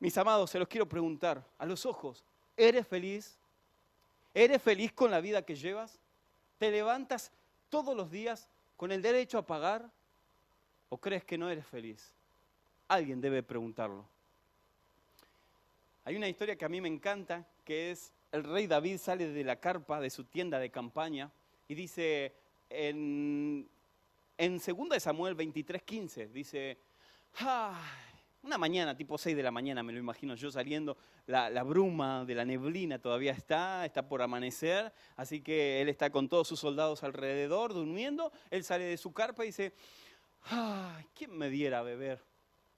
Mis 0.00 0.18
amados, 0.18 0.50
se 0.50 0.58
los 0.58 0.68
quiero 0.68 0.86
preguntar 0.86 1.42
a 1.56 1.64
los 1.64 1.86
ojos, 1.86 2.22
¿eres 2.58 2.86
feliz? 2.86 3.38
¿Eres 4.34 4.60
feliz 4.60 4.92
con 4.92 5.10
la 5.10 5.22
vida 5.22 5.40
que 5.40 5.56
llevas? 5.56 5.98
¿Te 6.58 6.70
levantas 6.70 7.32
todos 7.70 7.96
los 7.96 8.10
días 8.10 8.50
con 8.76 8.92
el 8.92 9.00
derecho 9.00 9.38
a 9.38 9.46
pagar? 9.46 9.90
¿O 10.90 10.98
crees 10.98 11.24
que 11.24 11.38
no 11.38 11.48
eres 11.48 11.66
feliz? 11.66 12.12
Alguien 12.86 13.22
debe 13.22 13.42
preguntarlo. 13.42 14.04
Hay 16.04 16.16
una 16.16 16.28
historia 16.28 16.54
que 16.54 16.66
a 16.66 16.68
mí 16.68 16.82
me 16.82 16.88
encanta, 16.88 17.46
que 17.64 17.90
es 17.90 18.12
el 18.32 18.44
rey 18.44 18.66
David 18.66 18.98
sale 18.98 19.28
de 19.28 19.44
la 19.44 19.56
carpa 19.56 20.00
de 20.00 20.10
su 20.10 20.24
tienda 20.24 20.58
de 20.58 20.70
campaña 20.70 21.32
y 21.68 21.74
dice 21.74 22.34
en, 22.68 23.68
en 24.36 24.58
2 24.58 25.02
Samuel 25.02 25.36
23:15, 25.36 26.30
dice, 26.30 26.78
una 28.42 28.58
mañana, 28.58 28.96
tipo 28.96 29.16
6 29.16 29.36
de 29.36 29.42
la 29.42 29.50
mañana, 29.50 29.82
me 29.82 29.92
lo 29.92 29.98
imagino 29.98 30.34
yo 30.34 30.50
saliendo, 30.50 30.96
la, 31.26 31.48
la, 31.48 31.62
bruma 31.62 32.24
de 32.24 32.34
la 32.34 32.44
neblina 32.44 32.98
todavía 32.98 33.32
está, 33.32 33.86
está 33.86 34.06
por 34.06 34.20
amanecer, 34.20 34.92
así 35.16 35.40
que 35.40 35.80
él 35.80 35.88
está 35.88 36.10
con 36.10 36.28
todos 36.28 36.46
sus 36.46 36.60
soldados 36.60 37.02
alrededor, 37.02 37.72
durmiendo, 37.72 38.32
él 38.50 38.64
sale 38.64 38.84
de 38.84 38.96
su 38.96 39.12
carpa 39.12 39.44
y 39.44 39.48
dice, 39.48 39.72
¿quién 41.14 41.36
me 41.36 41.48
diera 41.48 41.78
a 41.78 41.82
beber 41.82 42.22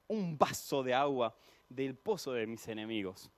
un 0.06 0.38
vaso 0.38 0.82
de 0.82 0.94
agua 0.94 1.34
del 1.68 1.96
pozo 1.96 2.32
de 2.32 2.46
mis 2.46 2.68
enemigos? 2.68 3.30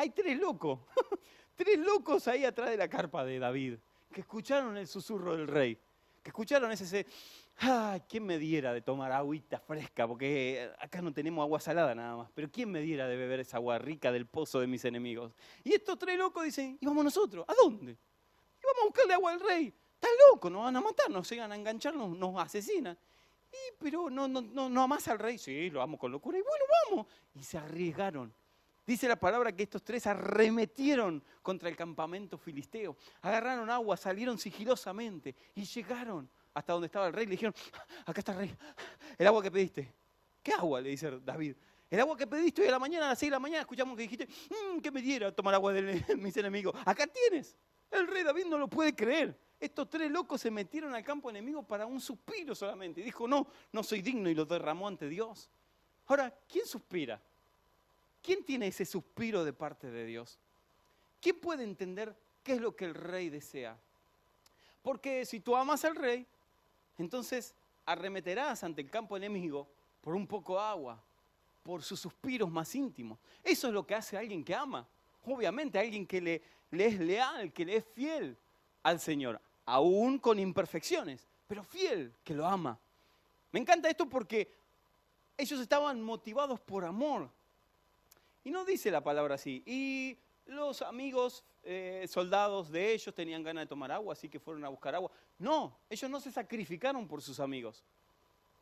Hay 0.00 0.08
tres 0.08 0.40
locos, 0.40 0.80
tres 1.56 1.78
locos 1.78 2.26
ahí 2.26 2.46
atrás 2.46 2.70
de 2.70 2.78
la 2.78 2.88
carpa 2.88 3.22
de 3.22 3.38
David, 3.38 3.74
que 4.10 4.22
escucharon 4.22 4.78
el 4.78 4.86
susurro 4.86 5.36
del 5.36 5.46
rey, 5.46 5.78
que 6.22 6.30
escucharon 6.30 6.72
ese, 6.72 7.04
¡ay, 7.58 8.00
quién 8.08 8.24
me 8.24 8.38
diera 8.38 8.72
de 8.72 8.80
tomar 8.80 9.12
agüita 9.12 9.60
fresca! 9.60 10.08
Porque 10.08 10.70
acá 10.78 11.02
no 11.02 11.12
tenemos 11.12 11.42
agua 11.42 11.60
salada 11.60 11.94
nada 11.94 12.16
más, 12.16 12.30
pero 12.34 12.50
¿quién 12.50 12.70
me 12.70 12.80
diera 12.80 13.06
de 13.08 13.14
beber 13.14 13.40
esa 13.40 13.58
agua 13.58 13.78
rica 13.78 14.10
del 14.10 14.24
pozo 14.24 14.58
de 14.60 14.66
mis 14.68 14.86
enemigos? 14.86 15.34
Y 15.64 15.74
estos 15.74 15.98
tres 15.98 16.16
locos 16.16 16.44
dicen, 16.44 16.78
¿y 16.80 16.86
vamos 16.86 17.04
nosotros? 17.04 17.44
¿A 17.46 17.52
dónde? 17.52 17.92
Y 17.92 18.64
vamos 18.64 18.80
a 18.80 18.86
buscarle 18.86 19.12
agua 19.12 19.32
al 19.32 19.40
rey. 19.40 19.74
Está 19.96 20.08
loco, 20.30 20.48
nos 20.48 20.62
van 20.62 20.76
a 20.76 20.80
matar, 20.80 21.10
nos 21.10 21.28
llegan 21.28 21.52
a 21.52 21.56
engancharnos, 21.56 22.16
nos 22.16 22.42
asesinan. 22.42 22.96
Pero 23.78 24.08
no, 24.08 24.26
no, 24.26 24.40
no, 24.40 24.70
no 24.70 24.82
al 24.82 25.18
rey. 25.18 25.36
Sí, 25.36 25.68
lo 25.68 25.82
amo 25.82 25.98
con 25.98 26.10
locura. 26.10 26.38
Y 26.38 26.40
bueno, 26.40 26.64
vamos. 26.88 27.06
Y 27.34 27.42
se 27.42 27.58
arriesgaron. 27.58 28.32
Dice 28.90 29.06
la 29.06 29.14
palabra 29.14 29.54
que 29.54 29.62
estos 29.62 29.84
tres 29.84 30.04
arremetieron 30.08 31.22
contra 31.42 31.68
el 31.68 31.76
campamento 31.76 32.36
filisteo, 32.36 32.96
agarraron 33.22 33.70
agua, 33.70 33.96
salieron 33.96 34.36
sigilosamente 34.36 35.36
y 35.54 35.64
llegaron 35.64 36.28
hasta 36.52 36.72
donde 36.72 36.86
estaba 36.86 37.06
el 37.06 37.12
rey. 37.12 37.24
Le 37.26 37.30
dijeron, 37.30 37.54
acá 38.04 38.18
está 38.18 38.32
el 38.32 38.38
rey, 38.38 38.56
el 39.16 39.26
agua 39.28 39.44
que 39.44 39.50
pediste. 39.52 39.94
¿Qué 40.42 40.54
agua? 40.54 40.80
Le 40.80 40.88
dice 40.88 41.20
David. 41.20 41.54
El 41.88 42.00
agua 42.00 42.16
que 42.16 42.26
pediste 42.26 42.62
hoy 42.62 42.66
a 42.66 42.72
la 42.72 42.80
mañana, 42.80 43.06
a 43.06 43.08
las 43.10 43.18
seis 43.20 43.30
de 43.30 43.36
la 43.36 43.38
mañana, 43.38 43.60
escuchamos 43.60 43.96
que 43.96 44.02
dijiste, 44.02 44.26
mm, 44.26 44.80
que 44.80 44.90
me 44.90 45.00
diera 45.00 45.30
tomar 45.30 45.54
agua 45.54 45.72
de 45.72 46.04
mis 46.18 46.36
enemigos. 46.36 46.74
Acá 46.84 47.06
tienes. 47.06 47.56
El 47.92 48.08
rey 48.08 48.24
David 48.24 48.46
no 48.46 48.58
lo 48.58 48.66
puede 48.66 48.92
creer. 48.96 49.38
Estos 49.60 49.88
tres 49.88 50.10
locos 50.10 50.40
se 50.40 50.50
metieron 50.50 50.92
al 50.96 51.04
campo 51.04 51.30
enemigo 51.30 51.62
para 51.62 51.86
un 51.86 52.00
suspiro 52.00 52.56
solamente. 52.56 53.02
Y 53.02 53.04
dijo, 53.04 53.28
no, 53.28 53.46
no 53.70 53.84
soy 53.84 54.02
digno 54.02 54.28
y 54.28 54.34
lo 54.34 54.44
derramó 54.46 54.88
ante 54.88 55.08
Dios. 55.08 55.48
Ahora, 56.06 56.36
¿quién 56.48 56.66
suspira? 56.66 57.22
¿Quién 58.22 58.44
tiene 58.44 58.66
ese 58.68 58.84
suspiro 58.84 59.44
de 59.44 59.52
parte 59.52 59.90
de 59.90 60.04
Dios? 60.04 60.38
¿Quién 61.20 61.38
puede 61.40 61.64
entender 61.64 62.14
qué 62.42 62.52
es 62.52 62.60
lo 62.60 62.74
que 62.74 62.84
el 62.84 62.94
rey 62.94 63.30
desea? 63.30 63.78
Porque 64.82 65.24
si 65.24 65.40
tú 65.40 65.56
amas 65.56 65.84
al 65.84 65.96
rey, 65.96 66.26
entonces 66.98 67.54
arremeterás 67.84 68.62
ante 68.64 68.80
el 68.82 68.90
campo 68.90 69.16
enemigo 69.16 69.68
por 70.00 70.14
un 70.14 70.26
poco 70.26 70.54
de 70.54 70.62
agua, 70.62 71.02
por 71.62 71.82
sus 71.82 72.00
suspiros 72.00 72.50
más 72.50 72.74
íntimos. 72.74 73.18
Eso 73.42 73.68
es 73.68 73.74
lo 73.74 73.86
que 73.86 73.94
hace 73.94 74.16
alguien 74.16 74.44
que 74.44 74.54
ama. 74.54 74.86
Obviamente, 75.26 75.78
alguien 75.78 76.06
que 76.06 76.20
le, 76.20 76.42
le 76.70 76.86
es 76.86 76.98
leal, 76.98 77.52
que 77.52 77.64
le 77.64 77.76
es 77.76 77.84
fiel 77.84 78.36
al 78.82 79.00
Señor, 79.00 79.40
aún 79.66 80.18
con 80.18 80.38
imperfecciones, 80.38 81.26
pero 81.46 81.62
fiel, 81.62 82.14
que 82.24 82.34
lo 82.34 82.46
ama. 82.46 82.78
Me 83.52 83.60
encanta 83.60 83.90
esto 83.90 84.08
porque 84.08 84.50
ellos 85.36 85.60
estaban 85.60 86.00
motivados 86.02 86.60
por 86.60 86.84
amor. 86.84 87.30
No 88.50 88.64
dice 88.64 88.90
la 88.90 89.02
palabra 89.02 89.36
así. 89.36 89.62
Y 89.64 90.18
los 90.46 90.82
amigos 90.82 91.44
eh, 91.62 92.04
soldados 92.08 92.70
de 92.70 92.92
ellos 92.92 93.14
tenían 93.14 93.44
ganas 93.44 93.62
de 93.62 93.68
tomar 93.68 93.92
agua, 93.92 94.12
así 94.12 94.28
que 94.28 94.40
fueron 94.40 94.64
a 94.64 94.68
buscar 94.68 94.94
agua. 94.94 95.10
No, 95.38 95.78
ellos 95.88 96.10
no 96.10 96.20
se 96.20 96.32
sacrificaron 96.32 97.06
por 97.06 97.22
sus 97.22 97.38
amigos, 97.38 97.84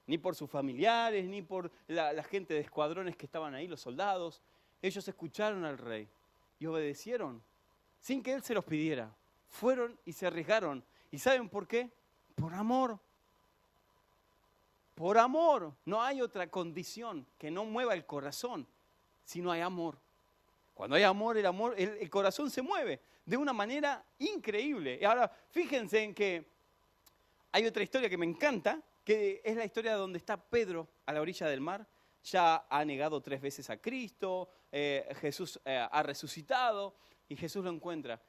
ni 0.06 0.18
por 0.18 0.34
sus 0.34 0.50
familiares, 0.50 1.26
ni 1.26 1.40
por 1.40 1.72
la, 1.86 2.22
gente 2.22 2.52
de 2.52 2.60
escuadrones 2.60 3.16
que 3.16 3.24
estaban 3.24 3.54
ahí, 3.54 3.66
los 3.66 3.80
soldados. 3.80 4.42
Ellos 4.82 5.08
escucharon 5.08 5.64
al 5.64 5.78
rey 5.78 6.06
y 6.58 6.66
obedecieron, 6.66 7.42
sin 7.98 8.22
que 8.22 8.34
él 8.34 8.42
se 8.42 8.52
los 8.54 8.64
pidiera. 8.64 9.16
Fueron 9.48 9.98
y 10.04 10.12
se 10.12 10.26
arriesgaron. 10.26 10.84
¿Y 11.10 11.18
saben 11.18 11.48
por 11.48 11.66
qué? 11.66 11.90
Por 12.34 12.52
amor. 12.52 12.98
Por 14.94 15.16
amor. 15.16 15.72
No 15.86 16.02
hay 16.02 16.20
otra 16.20 16.50
condición 16.50 17.26
que 17.38 17.50
no 17.50 17.64
mueva 17.64 17.94
el 17.94 18.04
corazón 18.04 18.68
si 19.28 19.42
no 19.42 19.52
hay 19.52 19.60
amor. 19.60 19.98
Cuando 20.72 20.96
hay 20.96 21.02
amor, 21.02 21.36
el 21.36 21.44
amor, 21.44 21.74
el, 21.76 22.08
corazón 22.08 22.50
se 22.50 22.62
mueve 22.62 23.02
de 23.26 23.36
una 23.36 23.52
manera 23.52 24.02
increíble. 24.20 24.98
Y 24.98 25.04
ahora, 25.04 25.30
fíjense 25.50 26.02
en 26.02 26.14
que 26.14 26.48
hay 27.52 27.66
otra 27.66 27.82
historia 27.82 28.08
que 28.08 28.16
me 28.16 28.24
encanta, 28.24 28.80
que 29.04 29.42
es 29.44 29.54
la 29.54 29.66
historia 29.66 29.96
donde 29.96 30.16
está 30.16 30.38
Pedro 30.38 30.88
a 31.04 31.12
la 31.12 31.20
orilla 31.20 31.46
del 31.46 31.60
mar. 31.60 31.86
Ya 32.24 32.64
ha 32.70 32.84
negado 32.86 33.20
tres 33.20 33.42
veces 33.42 33.68
a 33.68 33.76
Cristo, 33.76 34.48
eh, 34.72 35.06
Jesús 35.20 35.60
eh, 35.66 35.86
ha 35.90 36.02
resucitado 36.02 36.94
y 37.28 37.36
Jesús 37.36 37.62
lo 37.62 37.70
encuentra. 37.70 38.22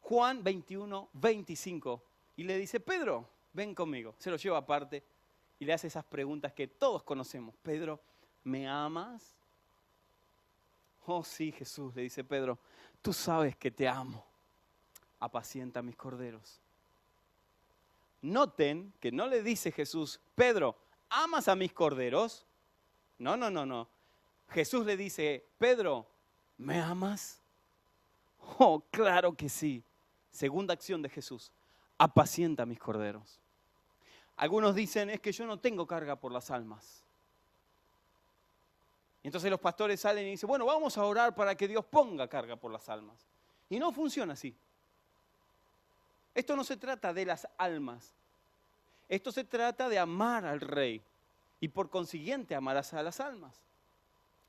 Juan 0.00 0.42
21, 0.42 1.10
25. 1.12 2.02
Y 2.38 2.42
le 2.42 2.58
dice, 2.58 2.80
Pedro, 2.80 3.28
ven 3.52 3.72
conmigo. 3.72 4.16
Se 4.18 4.30
lo 4.32 4.36
lleva 4.36 4.58
aparte 4.58 5.04
y 5.60 5.64
le 5.64 5.72
hace 5.72 5.86
esas 5.86 6.04
preguntas 6.04 6.52
que 6.52 6.66
todos 6.66 7.04
conocemos. 7.04 7.54
Pedro, 7.62 8.00
¿me 8.42 8.66
amas? 8.66 9.36
Oh 11.06 11.24
sí, 11.24 11.52
Jesús, 11.52 11.94
le 11.94 12.02
dice 12.02 12.22
Pedro, 12.22 12.58
tú 13.00 13.12
sabes 13.12 13.56
que 13.56 13.70
te 13.70 13.88
amo. 13.88 14.24
Apacienta 15.18 15.82
mis 15.82 15.96
corderos. 15.96 16.60
Noten 18.22 18.92
que 19.00 19.10
no 19.10 19.26
le 19.26 19.42
dice 19.42 19.72
Jesús, 19.72 20.20
Pedro, 20.34 20.76
¿amas 21.08 21.48
a 21.48 21.56
mis 21.56 21.72
corderos? 21.72 22.46
No, 23.18 23.36
no, 23.36 23.50
no, 23.50 23.66
no. 23.66 23.88
Jesús 24.48 24.86
le 24.86 24.96
dice, 24.96 25.44
Pedro, 25.58 26.06
¿me 26.58 26.80
amas? 26.80 27.40
Oh, 28.58 28.80
claro 28.90 29.34
que 29.34 29.48
sí. 29.48 29.82
Segunda 30.30 30.72
acción 30.74 31.02
de 31.02 31.08
Jesús, 31.08 31.52
apacienta 31.98 32.64
mis 32.64 32.78
corderos. 32.78 33.40
Algunos 34.36 34.74
dicen, 34.74 35.10
es 35.10 35.20
que 35.20 35.32
yo 35.32 35.46
no 35.46 35.58
tengo 35.58 35.86
carga 35.86 36.16
por 36.16 36.32
las 36.32 36.50
almas. 36.50 37.01
Y 39.22 39.28
entonces 39.28 39.50
los 39.50 39.60
pastores 39.60 40.00
salen 40.00 40.26
y 40.26 40.30
dicen, 40.30 40.48
bueno, 40.48 40.66
vamos 40.66 40.98
a 40.98 41.04
orar 41.04 41.34
para 41.34 41.54
que 41.54 41.68
Dios 41.68 41.84
ponga 41.84 42.28
carga 42.28 42.56
por 42.56 42.72
las 42.72 42.88
almas. 42.88 43.26
Y 43.68 43.78
no 43.78 43.92
funciona 43.92 44.32
así. 44.32 44.54
Esto 46.34 46.56
no 46.56 46.64
se 46.64 46.76
trata 46.76 47.12
de 47.12 47.24
las 47.24 47.46
almas. 47.56 48.14
Esto 49.08 49.30
se 49.30 49.44
trata 49.44 49.88
de 49.88 49.98
amar 49.98 50.44
al 50.44 50.60
rey. 50.60 51.02
Y 51.60 51.68
por 51.68 51.88
consiguiente 51.88 52.54
amarás 52.54 52.92
a 52.94 53.02
las 53.02 53.20
almas. 53.20 53.62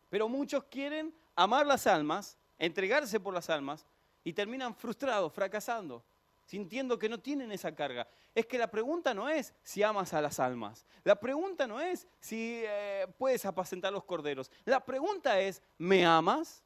Pero 0.09 0.27
muchos 0.27 0.63
quieren 0.65 1.13
amar 1.35 1.65
las 1.65 1.85
almas, 1.85 2.37
entregarse 2.57 3.19
por 3.19 3.33
las 3.33 3.49
almas, 3.49 3.85
y 4.23 4.33
terminan 4.33 4.73
frustrados, 4.73 5.33
fracasando 5.33 6.03
sintiendo 6.45 6.99
que 6.99 7.09
no 7.09 7.19
tienen 7.19 7.51
esa 7.51 7.73
carga. 7.73 8.07
Es 8.35 8.45
que 8.45 8.57
la 8.57 8.69
pregunta 8.69 9.13
no 9.13 9.29
es 9.29 9.53
si 9.63 9.83
amas 9.83 10.13
a 10.13 10.21
las 10.21 10.39
almas. 10.39 10.85
La 11.03 11.19
pregunta 11.19 11.67
no 11.67 11.79
es 11.79 12.07
si 12.19 12.63
eh, 12.65 13.07
puedes 13.17 13.45
apacentar 13.45 13.91
los 13.93 14.03
corderos. 14.03 14.51
La 14.65 14.83
pregunta 14.83 15.39
es, 15.39 15.61
¿me 15.77 16.05
amas? 16.05 16.63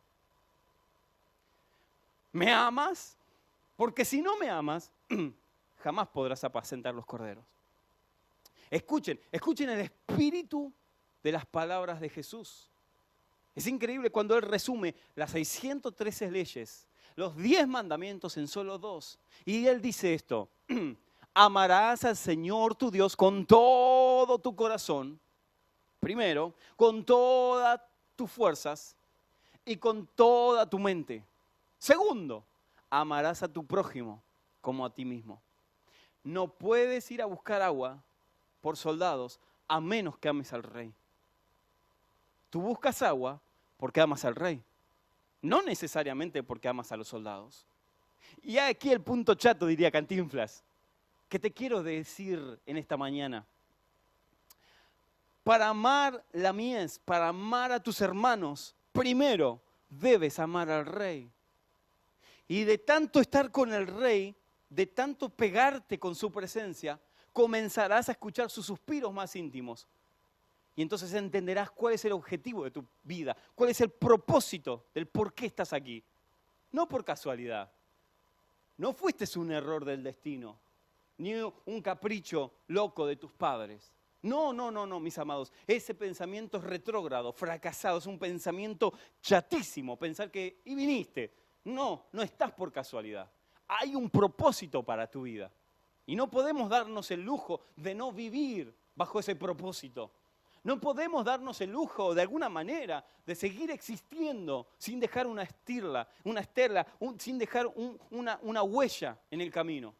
¿Me 2.32 2.52
amas? 2.52 3.18
Porque 3.76 4.06
si 4.06 4.22
no 4.22 4.38
me 4.38 4.50
amas, 4.50 4.92
jamás 5.84 6.08
podrás 6.08 6.44
apacentar 6.44 6.94
los 6.94 7.06
corderos. 7.06 7.46
Escuchen, 8.70 9.20
escuchen 9.32 9.70
el 9.70 9.80
espíritu 9.82 10.74
de 11.24 11.32
las 11.32 11.46
palabras 11.46 12.00
de 12.00 12.10
Jesús. 12.10 12.70
Es 13.56 13.66
increíble 13.68 14.12
cuando 14.12 14.36
Él 14.36 14.44
resume 14.44 14.96
las 15.16 15.32
613 15.32 16.30
leyes 16.30 16.88
los 17.18 17.36
diez 17.36 17.68
mandamientos 17.68 18.38
en 18.38 18.48
solo 18.48 18.78
dos. 18.78 19.20
Y 19.44 19.68
él 19.68 19.82
dice 19.82 20.14
esto, 20.14 20.48
amarás 21.34 22.06
al 22.06 22.16
Señor 22.16 22.76
tu 22.76 22.92
Dios 22.92 23.16
con 23.16 23.46
todo 23.46 24.38
tu 24.38 24.56
corazón, 24.56 25.20
primero, 26.00 26.54
con 26.76 27.04
todas 27.04 27.82
tus 28.16 28.32
fuerzas 28.32 28.96
y 29.66 29.76
con 29.78 30.06
toda 30.06 30.70
tu 30.70 30.78
mente. 30.78 31.24
Segundo, 31.80 32.44
amarás 32.88 33.42
a 33.42 33.48
tu 33.48 33.66
prójimo 33.66 34.22
como 34.62 34.86
a 34.86 34.90
ti 34.92 35.04
mismo. 35.04 35.42
No 36.24 36.48
puedes 36.48 37.10
ir 37.10 37.24
a 37.24 37.26
buscar 37.26 37.64
agua 37.64 37.98
por 38.62 38.78
soldados 38.78 39.40
a 39.68 39.82
menos 39.82 40.20
que 40.20 40.30
ames 40.30 40.54
al 40.54 40.62
rey. 40.62 40.94
Tú 42.52 42.62
buscas 42.62 43.02
agua 43.02 43.42
porque 43.78 44.02
amas 44.02 44.24
al 44.24 44.36
rey 44.36 44.62
no 45.42 45.62
necesariamente 45.62 46.44
porque 46.44 46.68
amas 46.68 46.92
a 46.92 46.98
los 46.98 47.08
soldados. 47.08 47.66
Y 48.42 48.58
aquí 48.58 48.92
el 48.92 49.02
punto 49.02 49.36
chato, 49.36 49.68
diría 49.68 49.92
Cantinflas, 49.92 50.64
que 51.30 51.40
te 51.40 51.52
quiero 51.52 51.84
decir 51.84 52.60
en 52.66 52.78
esta 52.78 52.98
mañana. 52.98 53.46
Para 55.44 55.70
amar 55.70 56.24
la 56.34 56.52
mies, 56.52 57.00
para 57.00 57.30
amar 57.30 57.72
a 57.72 57.82
tus 57.82 58.02
hermanos, 58.02 58.76
primero 58.92 59.62
debes 59.90 60.40
amar 60.40 60.70
al 60.70 60.86
rey. 60.86 61.32
Y 62.48 62.64
de 62.64 62.78
tanto 62.78 63.20
estar 63.20 63.52
con 63.52 63.74
el 63.74 63.88
rey, 63.88 64.36
de 64.70 64.88
tanto 64.88 65.30
pegarte 65.30 66.00
con 66.00 66.16
su 66.16 66.32
presencia, 66.32 67.00
comenzarás 67.34 68.10
a 68.10 68.14
escuchar 68.14 68.50
sus 68.50 68.66
suspiros 68.66 69.14
más 69.14 69.36
íntimos. 69.36 69.88
Y 70.78 70.84
entonces 70.84 71.12
entenderás 71.16 71.72
cuál 71.72 71.96
es 71.96 72.06
el 72.06 72.12
objetivo 72.12 72.64
de 72.64 72.70
tu 72.70 72.86
vida, 73.02 73.36
cuál 73.56 73.72
es 73.72 73.82
el 73.82 73.90
propósito 73.90 74.86
del 74.94 75.08
por 75.08 75.34
qué 75.34 75.48
estás 75.48 75.74
aquí. 75.74 76.04
No 76.72 76.88
por 76.88 77.04
casualidad. 77.04 77.72
No 78.78 78.94
fuiste 78.94 79.26
un 79.40 79.52
error 79.52 79.84
del 79.84 80.04
destino, 80.04 80.60
ni 81.18 81.34
un 81.34 81.82
capricho 81.82 82.54
loco 82.68 83.08
de 83.08 83.16
tus 83.16 83.32
padres. 83.32 83.92
No, 84.22 84.54
no, 84.54 84.70
no, 84.70 84.86
no, 84.86 85.00
mis 85.00 85.18
amados. 85.18 85.52
Ese 85.66 85.96
pensamiento 85.96 86.60
es 86.60 86.64
retrógrado, 86.64 87.34
fracasado, 87.34 87.98
es 87.98 88.06
un 88.06 88.20
pensamiento 88.20 88.94
chatísimo. 89.20 89.98
Pensar 89.98 90.30
que, 90.30 90.62
y 90.64 90.76
viniste. 90.76 91.34
No, 91.64 92.06
no 92.12 92.22
estás 92.22 92.52
por 92.52 92.72
casualidad. 92.72 93.32
Hay 93.68 93.96
un 93.96 94.12
propósito 94.12 94.84
para 94.84 95.10
tu 95.10 95.24
vida. 95.24 95.52
Y 96.06 96.16
no 96.16 96.30
podemos 96.30 96.70
darnos 96.70 97.10
el 97.10 97.24
lujo 97.24 97.62
de 97.76 97.96
no 97.96 98.12
vivir 98.12 98.78
bajo 98.96 99.20
ese 99.20 99.36
propósito. 99.36 100.12
No 100.68 100.82
podemos 100.82 101.24
darnos 101.24 101.62
el 101.62 101.72
lujo, 101.72 102.14
de 102.14 102.24
alguna 102.24 102.50
manera, 102.50 103.02
de 103.26 103.36
seguir 103.36 103.72
existiendo 103.72 104.68
sin 104.78 105.00
dejar 105.00 105.26
una 105.26 105.44
estirla, 105.44 106.10
una 106.26 106.42
esterla, 106.42 106.86
sin 107.20 107.38
dejar 107.38 107.68
una, 108.10 108.38
una 108.42 108.64
huella 108.64 109.18
en 109.32 109.40
el 109.40 109.50
camino. 109.50 109.96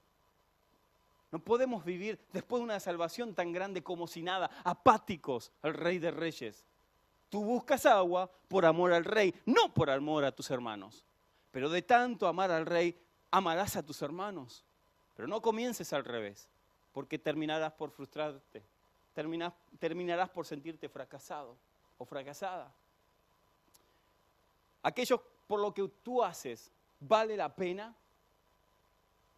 No 1.32 1.40
podemos 1.40 1.86
vivir 1.86 2.20
después 2.34 2.60
de 2.60 2.66
una 2.66 2.82
salvación 2.82 3.34
tan 3.34 3.54
grande 3.54 3.82
como 3.82 4.08
si 4.08 4.22
nada, 4.22 4.52
apáticos 4.66 5.54
al 5.62 5.74
Rey 5.74 6.00
de 6.00 6.12
Reyes. 6.12 6.66
Tú 7.30 7.46
buscas 7.46 7.86
agua 7.86 8.30
por 8.50 8.66
amor 8.66 8.92
al 8.92 9.06
Rey, 9.06 9.34
no 9.46 9.74
por 9.74 9.90
amor 9.90 10.26
a 10.26 10.34
tus 10.34 10.52
hermanos. 10.52 11.06
Pero 11.52 11.70
de 11.70 11.82
tanto 11.82 12.28
amar 12.28 12.52
al 12.52 12.66
Rey, 12.66 13.00
amarás 13.32 13.78
a 13.78 13.86
tus 13.86 14.02
hermanos. 14.02 14.66
Pero 15.16 15.30
no 15.30 15.42
comiences 15.42 15.94
al 15.94 16.04
revés, 16.04 16.50
porque 16.92 17.18
terminarás 17.18 17.72
por 17.72 17.90
frustrarte 17.90 18.66
terminarás 19.80 20.30
por 20.30 20.46
sentirte 20.46 20.90
fracasado 20.90 21.56
o 21.98 22.06
fracasada. 22.06 22.72
Aquello 24.84 25.24
por 25.48 25.60
lo 25.60 25.74
que 25.74 25.88
tú 26.04 26.24
haces, 26.24 26.72
¿vale 27.00 27.36
la 27.36 27.54
pena? 27.56 27.96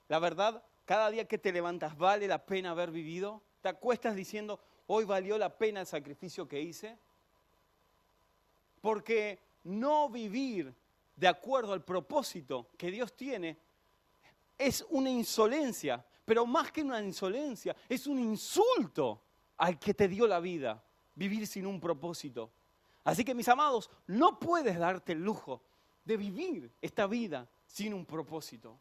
La 0.07 0.19
verdad, 0.19 0.63
cada 0.85 1.09
día 1.09 1.27
que 1.27 1.37
te 1.37 1.51
levantas, 1.51 1.97
¿vale 1.97 2.27
la 2.27 2.45
pena 2.45 2.71
haber 2.71 2.91
vivido? 2.91 3.41
¿Te 3.61 3.69
acuestas 3.69 4.15
diciendo, 4.15 4.59
hoy 4.87 5.05
valió 5.05 5.37
la 5.37 5.49
pena 5.49 5.81
el 5.81 5.87
sacrificio 5.87 6.47
que 6.47 6.61
hice? 6.61 6.97
Porque 8.81 9.39
no 9.63 10.09
vivir 10.09 10.73
de 11.15 11.27
acuerdo 11.27 11.73
al 11.73 11.83
propósito 11.83 12.67
que 12.77 12.91
Dios 12.91 13.13
tiene 13.13 13.57
es 14.57 14.85
una 14.89 15.09
insolencia, 15.09 16.03
pero 16.25 16.45
más 16.45 16.71
que 16.71 16.81
una 16.81 17.01
insolencia, 17.01 17.75
es 17.87 18.07
un 18.07 18.19
insulto 18.19 19.21
al 19.59 19.77
que 19.77 19.93
te 19.93 20.07
dio 20.07 20.25
la 20.25 20.39
vida, 20.39 20.83
vivir 21.13 21.45
sin 21.45 21.67
un 21.67 21.79
propósito. 21.79 22.49
Así 23.03 23.23
que 23.23 23.35
mis 23.35 23.47
amados, 23.47 23.89
no 24.07 24.39
puedes 24.39 24.79
darte 24.79 25.11
el 25.11 25.23
lujo 25.23 25.61
de 26.03 26.17
vivir 26.17 26.71
esta 26.81 27.05
vida 27.05 27.47
sin 27.65 27.93
un 27.93 28.05
propósito, 28.05 28.79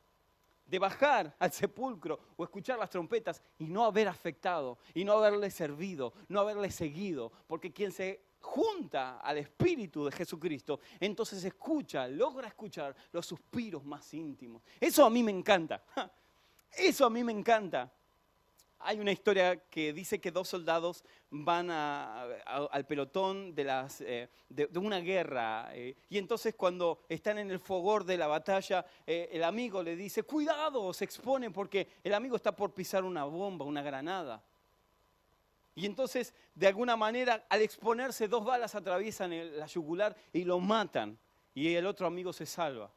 de 0.64 0.78
bajar 0.78 1.34
al 1.38 1.52
sepulcro 1.52 2.18
o 2.36 2.44
escuchar 2.44 2.78
las 2.78 2.90
trompetas 2.90 3.42
y 3.58 3.64
no 3.64 3.84
haber 3.84 4.08
afectado, 4.08 4.78
y 4.94 5.04
no 5.04 5.14
haberle 5.14 5.50
servido, 5.50 6.14
no 6.28 6.40
haberle 6.40 6.70
seguido, 6.70 7.32
porque 7.46 7.72
quien 7.72 7.92
se 7.92 8.28
junta 8.40 9.18
al 9.18 9.38
Espíritu 9.38 10.04
de 10.04 10.12
Jesucristo, 10.12 10.78
entonces 11.00 11.42
escucha, 11.44 12.06
logra 12.06 12.48
escuchar 12.48 12.94
los 13.12 13.26
suspiros 13.26 13.84
más 13.84 14.14
íntimos. 14.14 14.62
Eso 14.80 15.04
a 15.04 15.10
mí 15.10 15.22
me 15.22 15.32
encanta. 15.32 15.82
Eso 16.70 17.04
a 17.04 17.10
mí 17.10 17.24
me 17.24 17.32
encanta. 17.32 17.92
Hay 18.80 19.00
una 19.00 19.10
historia 19.10 19.56
que 19.68 19.92
dice 19.92 20.20
que 20.20 20.30
dos 20.30 20.48
soldados 20.48 21.04
van 21.30 21.68
al 21.70 22.86
pelotón 22.86 23.54
de, 23.54 23.86
eh, 24.00 24.28
una 24.76 25.00
guerra 25.00 25.70
eh, 25.72 25.96
y 26.08 26.16
entonces 26.16 26.54
cuando 26.54 27.00
están 27.08 27.38
en 27.38 27.50
el 27.50 27.58
fogor 27.58 28.04
de 28.04 28.16
la 28.16 28.28
batalla, 28.28 28.86
eh, 29.06 29.30
el 29.32 29.42
amigo 29.42 29.82
le 29.82 29.96
dice, 29.96 30.22
cuidado, 30.22 30.92
se 30.92 31.04
expone 31.04 31.50
porque 31.50 31.88
el 32.04 32.14
amigo 32.14 32.36
está 32.36 32.54
por 32.54 32.72
pisar 32.72 33.02
una 33.04 33.24
bomba, 33.24 33.64
una 33.64 33.82
granada. 33.82 34.42
Y 35.74 35.86
entonces, 35.86 36.34
de 36.54 36.66
alguna 36.66 36.96
manera, 36.96 37.46
al 37.48 37.62
exponerse, 37.62 38.26
dos 38.26 38.44
balas 38.44 38.74
atraviesan 38.74 39.58
la 39.58 39.66
yugular 39.66 40.16
y 40.32 40.42
lo 40.42 40.58
matan. 40.58 41.16
Y 41.54 41.74
el 41.74 41.86
otro 41.86 42.06
amigo 42.06 42.32
se 42.32 42.46
salva. 42.46 42.90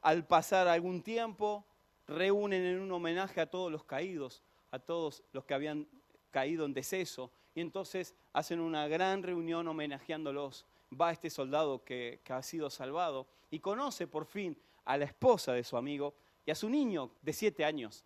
Al 0.00 0.26
pasar 0.26 0.66
algún 0.66 1.00
tiempo, 1.02 1.64
reúnen 2.08 2.64
en 2.64 2.80
un 2.80 2.90
homenaje 2.90 3.40
a 3.40 3.48
todos 3.48 3.70
los 3.70 3.84
caídos, 3.84 4.42
a 4.72 4.78
todos 4.80 5.22
los 5.32 5.44
que 5.44 5.54
habían 5.54 5.86
caído 6.30 6.64
en 6.64 6.74
deceso. 6.74 7.30
Y 7.54 7.60
entonces 7.60 8.16
hacen 8.32 8.58
una 8.58 8.88
gran 8.88 9.22
reunión 9.22 9.68
homenajeándolos. 9.68 10.66
Va 11.00 11.12
este 11.12 11.30
soldado 11.30 11.84
que, 11.84 12.20
ha 12.28 12.42
sido 12.42 12.68
salvado 12.70 13.28
y 13.50 13.60
conoce 13.60 14.06
por 14.08 14.26
fin 14.26 14.58
a 14.84 14.96
la 14.96 15.04
esposa 15.04 15.52
de 15.52 15.62
su 15.62 15.76
amigo 15.76 16.14
y 16.44 16.50
a 16.50 16.54
su 16.54 16.68
niño 16.68 17.12
de 17.22 17.32
siete 17.32 17.64
años. 17.64 18.04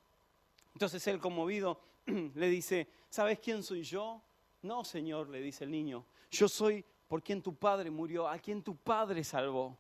Entonces 0.75 1.07
él, 1.07 1.19
conmovido, 1.19 1.81
le 2.35 2.49
dice, 2.51 2.89
¿sabes 3.09 3.39
quién 3.39 3.63
soy 3.63 3.83
yo? 3.83 4.21
No, 4.63 4.85
Señor, 4.85 5.29
le 5.31 5.41
dice 5.41 5.65
el 5.65 5.71
niño, 5.71 6.05
yo 6.31 6.49
soy 6.49 6.85
por 7.07 7.23
quien 7.23 7.41
tu 7.41 7.55
padre 7.55 7.91
murió, 7.91 8.29
a 8.29 8.39
quien 8.39 8.63
tu 8.63 8.77
padre 8.77 9.23
salvó. 9.23 9.79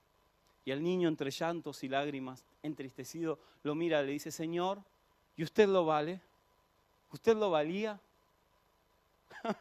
Y 0.64 0.70
el 0.70 0.82
niño, 0.82 1.08
entre 1.08 1.30
llantos 1.30 1.82
y 1.84 1.88
lágrimas, 1.88 2.44
entristecido, 2.62 3.38
lo 3.62 3.74
mira 3.74 4.02
le 4.02 4.12
dice, 4.12 4.30
Señor, 4.30 4.82
¿y 5.36 5.42
usted 5.42 5.68
lo 5.68 5.84
vale? 5.84 6.20
¿Usted 7.10 7.36
lo 7.36 7.50
valía? 7.50 8.00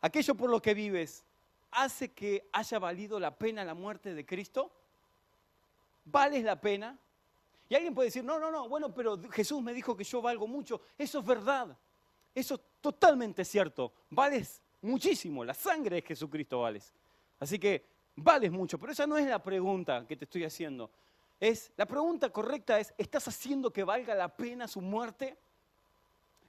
¿Aquello 0.00 0.34
por 0.34 0.50
lo 0.50 0.60
que 0.60 0.74
vives 0.74 1.24
hace 1.70 2.12
que 2.12 2.48
haya 2.52 2.78
valido 2.78 3.20
la 3.20 3.36
pena 3.36 3.64
la 3.64 3.74
muerte 3.74 4.14
de 4.14 4.26
Cristo? 4.26 4.70
¿Vales 6.04 6.42
la 6.44 6.60
pena? 6.60 6.98
Y 7.68 7.74
alguien 7.74 7.94
puede 7.94 8.08
decir, 8.08 8.24
no, 8.24 8.38
no, 8.38 8.50
no, 8.50 8.68
bueno, 8.68 8.92
pero 8.92 9.20
Jesús 9.30 9.62
me 9.62 9.72
dijo 9.72 9.96
que 9.96 10.02
yo 10.02 10.20
valgo 10.20 10.46
mucho. 10.48 10.80
Eso 10.98 11.20
es 11.20 11.24
verdad. 11.24 11.76
Eso 12.34 12.54
es 12.56 12.60
totalmente 12.80 13.44
cierto. 13.44 13.92
Vales 14.10 14.60
muchísimo. 14.82 15.44
La 15.44 15.54
sangre 15.54 15.96
de 15.96 16.02
Jesucristo 16.02 16.60
vales. 16.60 16.92
Así 17.38 17.58
que 17.58 17.84
vales 18.16 18.50
mucho. 18.50 18.76
Pero 18.78 18.92
esa 18.92 19.06
no 19.06 19.16
es 19.16 19.26
la 19.26 19.40
pregunta 19.40 20.04
que 20.06 20.16
te 20.16 20.24
estoy 20.24 20.44
haciendo. 20.44 20.90
Es, 21.38 21.72
la 21.76 21.86
pregunta 21.86 22.30
correcta 22.30 22.78
es, 22.80 22.92
¿estás 22.98 23.28
haciendo 23.28 23.72
que 23.72 23.84
valga 23.84 24.14
la 24.14 24.34
pena 24.34 24.66
su 24.66 24.80
muerte? 24.80 25.38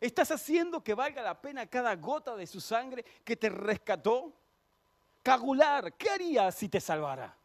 ¿Estás 0.01 0.31
haciendo 0.31 0.83
que 0.83 0.95
valga 0.95 1.21
la 1.21 1.39
pena 1.39 1.67
cada 1.67 1.95
gota 1.95 2.35
de 2.35 2.47
su 2.47 2.59
sangre 2.59 3.05
que 3.23 3.35
te 3.35 3.49
rescató? 3.49 4.33
Cagular, 5.21 5.93
¿qué 5.93 6.09
harías 6.09 6.55
si 6.55 6.67
te 6.67 6.81
salvara? 6.81 7.37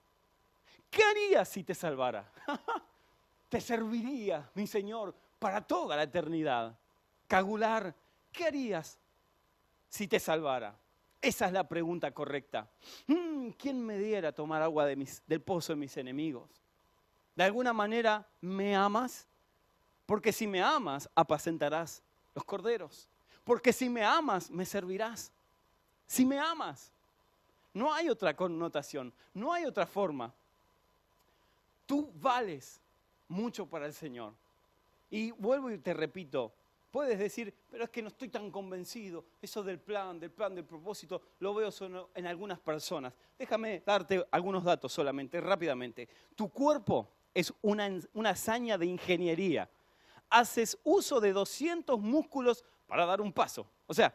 ¿Qué 0.90 1.02
harías 1.02 1.46
si 1.46 1.62
te 1.62 1.74
salvara? 1.74 2.32
te 3.50 3.60
serviría, 3.60 4.50
mi 4.54 4.66
Señor, 4.66 5.14
para 5.38 5.60
toda 5.60 5.96
la 5.96 6.04
eternidad. 6.04 6.74
Cagular, 7.28 7.94
¿qué 8.32 8.46
harías 8.46 8.98
si 9.90 10.08
te 10.08 10.18
salvara? 10.18 10.74
Esa 11.20 11.46
es 11.46 11.52
la 11.52 11.68
pregunta 11.68 12.12
correcta. 12.12 12.70
Mm, 13.06 13.50
¿Quién 13.50 13.84
me 13.84 13.98
diera 13.98 14.32
tomar 14.32 14.62
agua 14.62 14.86
del 14.86 15.42
pozo 15.42 15.74
de 15.74 15.76
mis 15.76 15.94
enemigos? 15.98 16.48
De 17.34 17.44
alguna 17.44 17.74
manera, 17.74 18.26
¿me 18.40 18.74
amas? 18.74 19.28
Porque 20.06 20.32
si 20.32 20.46
me 20.46 20.62
amas, 20.62 21.10
apacentarás 21.14 22.02
los 22.36 22.44
corderos. 22.44 23.08
Porque 23.42 23.72
si 23.72 23.88
me 23.88 24.04
amas, 24.04 24.50
me 24.50 24.64
servirás. 24.64 25.32
Si 26.06 26.24
me 26.24 26.38
amas. 26.38 26.92
No 27.72 27.92
hay 27.92 28.08
otra 28.08 28.36
connotación, 28.36 29.12
no 29.34 29.52
hay 29.52 29.64
otra 29.64 29.86
forma. 29.86 30.32
Tú 31.86 32.12
vales 32.20 32.80
mucho 33.28 33.66
para 33.66 33.86
el 33.86 33.92
Señor. 33.92 34.34
Y 35.10 35.30
vuelvo 35.32 35.70
y 35.70 35.78
te 35.78 35.94
repito, 35.94 36.52
puedes 36.90 37.18
decir, 37.18 37.54
pero 37.70 37.84
es 37.84 37.90
que 37.90 38.02
no 38.02 38.08
estoy 38.08 38.28
tan 38.28 38.50
convencido, 38.50 39.24
eso 39.40 39.62
del 39.62 39.78
plan, 39.78 40.18
del 40.18 40.30
plan, 40.30 40.54
del 40.54 40.64
propósito, 40.64 41.22
lo 41.40 41.54
veo 41.54 41.70
solo 41.70 42.10
en 42.14 42.26
algunas 42.26 42.58
personas. 42.58 43.12
Déjame 43.38 43.82
darte 43.84 44.26
algunos 44.30 44.64
datos 44.64 44.92
solamente, 44.92 45.40
rápidamente. 45.40 46.08
Tu 46.34 46.48
cuerpo 46.48 47.08
es 47.32 47.52
una, 47.62 47.88
una 48.14 48.30
hazaña 48.30 48.76
de 48.78 48.86
ingeniería. 48.86 49.68
Haces 50.28 50.78
uso 50.82 51.20
de 51.20 51.32
200 51.32 51.98
músculos 52.00 52.64
para 52.86 53.06
dar 53.06 53.20
un 53.20 53.32
paso. 53.32 53.68
O 53.86 53.94
sea, 53.94 54.14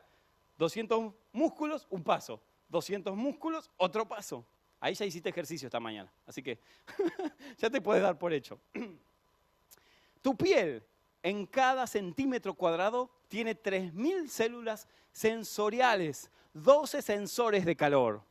200 0.58 1.14
músculos, 1.32 1.88
un 1.90 2.04
paso. 2.04 2.42
200 2.70 3.16
músculos, 3.16 3.70
otro 3.78 4.08
paso. 4.08 4.46
Ahí 4.80 4.96
ya 4.96 5.06
hiciste 5.06 5.30
ejercicio 5.30 5.68
esta 5.68 5.80
mañana, 5.80 6.12
así 6.26 6.42
que 6.42 6.60
ya 7.58 7.70
te 7.70 7.82
puedes 7.82 8.02
dar 8.02 8.18
por 8.18 8.34
hecho. 8.34 8.60
tu 10.24 10.36
piel 10.36 10.84
en 11.22 11.46
cada 11.46 11.86
centímetro 11.86 12.56
cuadrado 12.56 13.12
tiene 13.28 13.56
3.000 13.56 14.28
células 14.28 14.88
sensoriales, 15.12 16.32
12 16.54 17.02
sensores 17.04 17.64
de 17.64 17.76
calor, 17.76 18.24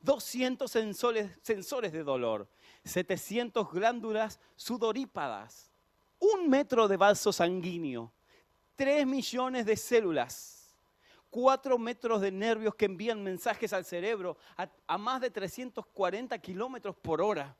200 0.00 0.70
sensores, 0.70 1.38
sensores 1.42 1.92
de 1.92 2.04
dolor, 2.04 2.48
700 2.84 3.68
glándulas 3.72 4.38
sudorípadas, 4.54 5.72
un 6.34 6.48
metro 6.48 6.88
de 6.88 6.96
vaso 6.96 7.32
sanguíneo, 7.32 8.12
3 8.76 9.06
millones 9.06 9.66
de 9.66 9.76
células 9.76 10.56
4 11.36 11.76
metros 11.76 12.22
de 12.22 12.32
nervios 12.32 12.74
que 12.74 12.86
envían 12.86 13.22
mensajes 13.22 13.74
al 13.74 13.84
cerebro 13.84 14.38
a, 14.86 14.96
más 14.96 15.20
de 15.20 15.30
340 15.30 16.38
kilómetros 16.38 16.96
por 16.96 17.20
hora. 17.20 17.54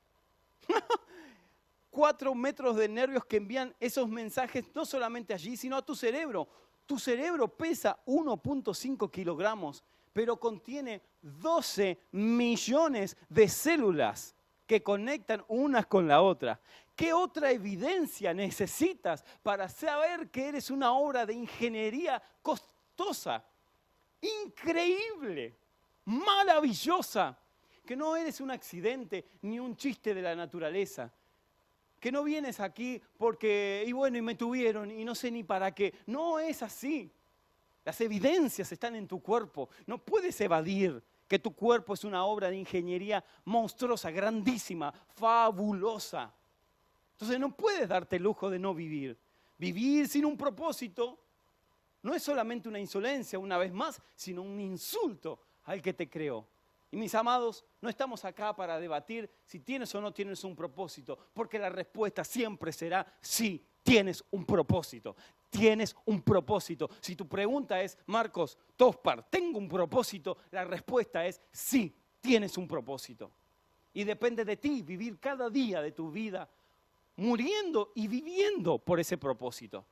4 1.90 2.35
metros 2.35 2.76
de 2.76 2.88
nervios 2.88 3.26
que 3.26 3.37
envían 3.37 3.74
esos 3.79 4.09
mensajes 4.09 4.64
no 4.74 4.87
solamente 4.87 5.35
allí, 5.35 5.59
sino 5.59 5.76
a 5.76 5.85
tu 5.85 5.94
cerebro. 5.94 6.48
Tu 6.87 6.98
cerebro 6.98 7.48
pesa 7.48 7.98
1.5 8.07 9.11
kilogramos, 9.11 9.85
pero 10.14 10.40
contiene 10.40 11.02
12 11.20 11.98
millones 12.12 13.14
de 13.29 13.46
células 13.46 14.35
que 14.66 14.83
conectan 14.83 15.44
unas 15.48 15.85
con 15.85 16.09
la 16.09 16.22
otra. 16.22 16.61
¿Qué 16.96 17.12
otra 17.12 17.52
evidencia 17.52 18.35
necesitas 18.35 19.24
para 19.42 19.68
saber 19.68 20.30
que 20.30 20.48
eres 20.48 20.70
una 20.70 20.92
obra 20.92 21.24
de 21.24 21.35
ingeniería 21.35 22.20
costosa? 22.42 23.44
increíble, 24.20 25.56
maravillosa, 26.04 27.38
que 27.85 27.96
no 27.96 28.16
eres 28.16 28.40
un 28.40 28.50
accidente 28.50 29.24
ni 29.42 29.59
un 29.59 29.76
chiste 29.76 30.14
de 30.14 30.22
la 30.22 30.35
naturaleza, 30.35 31.12
que 32.00 32.12
no 32.12 32.24
vienes 32.24 32.61
aquí 32.61 33.00
porque, 33.16 33.85
y 33.87 33.92
bueno, 33.92 34.18
y 34.18 34.22
me 34.22 34.35
tuvieron 34.35 34.90
y 34.90 35.04
no 35.04 35.14
sé 35.14 35.30
ni 35.30 35.44
para 35.44 35.74
qué. 35.74 35.94
No 36.06 36.38
es 36.38 36.62
así. 36.62 37.11
Las 37.85 38.00
evidencias 38.00 38.70
están 38.70 38.96
en 38.96 39.06
tu 39.06 39.20
cuerpo. 39.22 39.70
No 39.87 39.98
puedes 39.98 40.40
evadir 40.40 41.02
que 41.26 41.38
tu 41.38 41.54
cuerpo 41.54 41.94
es 41.94 42.04
una 42.04 42.24
obra 42.24 42.50
de 42.50 42.56
ingeniería 42.56 43.24
monstruosa, 43.44 44.11
grandísima, 44.11 44.92
fabulosa. 44.92 46.32
Entonces 47.16 47.40
no 47.40 47.57
puedes 47.57 47.88
darte 47.88 48.16
el 48.16 48.22
lujo 48.22 48.50
de 48.50 48.59
no 48.59 48.74
vivir. 48.74 49.18
Vivir 49.57 50.07
sin 50.07 50.26
un 50.26 50.37
propósito 50.37 51.18
no 52.02 52.14
es 52.14 52.22
solamente 52.22 52.68
una 52.68 52.79
insolencia, 52.79 53.38
una 53.38 53.57
vez 53.57 53.72
más, 53.72 54.02
sino 54.14 54.42
un 54.42 54.61
insulto 54.61 55.40
al 55.64 55.81
que 55.81 55.94
te 55.94 56.11
creó. 56.11 56.46
Y 56.90 56.96
mis 56.98 57.14
amados, 57.14 57.64
no 57.81 57.88
estamos 57.88 58.24
acá 58.26 58.55
para 58.55 58.79
debatir 58.79 59.31
si 59.44 59.61
tienes 59.61 59.94
o 59.94 60.00
no 60.00 60.12
tienes 60.12 60.44
un 60.44 60.55
propósito, 60.55 61.18
porque 61.33 61.59
la 61.59 61.70
respuesta 61.70 62.22
siempre 62.22 62.70
será 62.70 63.07
sí, 63.20 63.64
tienes 63.83 64.22
un 64.31 64.44
propósito. 64.44 65.16
Tienes 65.48 65.96
un 66.05 66.20
propósito. 66.20 66.90
Si 67.00 67.16
tu 67.16 67.26
pregunta 67.26 67.81
es, 67.81 67.96
Marcos 68.07 68.59
Tospar, 68.76 69.26
¿tengo 69.31 69.59
un 69.59 69.68
propósito? 69.68 70.37
La 70.50 70.64
respuesta 70.64 71.24
es 71.24 71.40
sí, 71.50 71.96
tienes 72.20 72.59
un 72.59 72.68
propósito. 72.68 73.31
Y 73.94 74.05
depende 74.05 74.44
de 74.44 74.59
ti 74.59 74.83
vivir 74.83 75.18
cada 75.18 75.48
día 75.48 75.81
de 75.81 75.92
tu 75.92 76.11
vida 76.11 76.46
muriendo 77.16 77.92
y 77.94 78.09
viviendo 78.09 78.79
por 78.79 79.00
ese 79.00 79.16
propósito. 79.18 79.85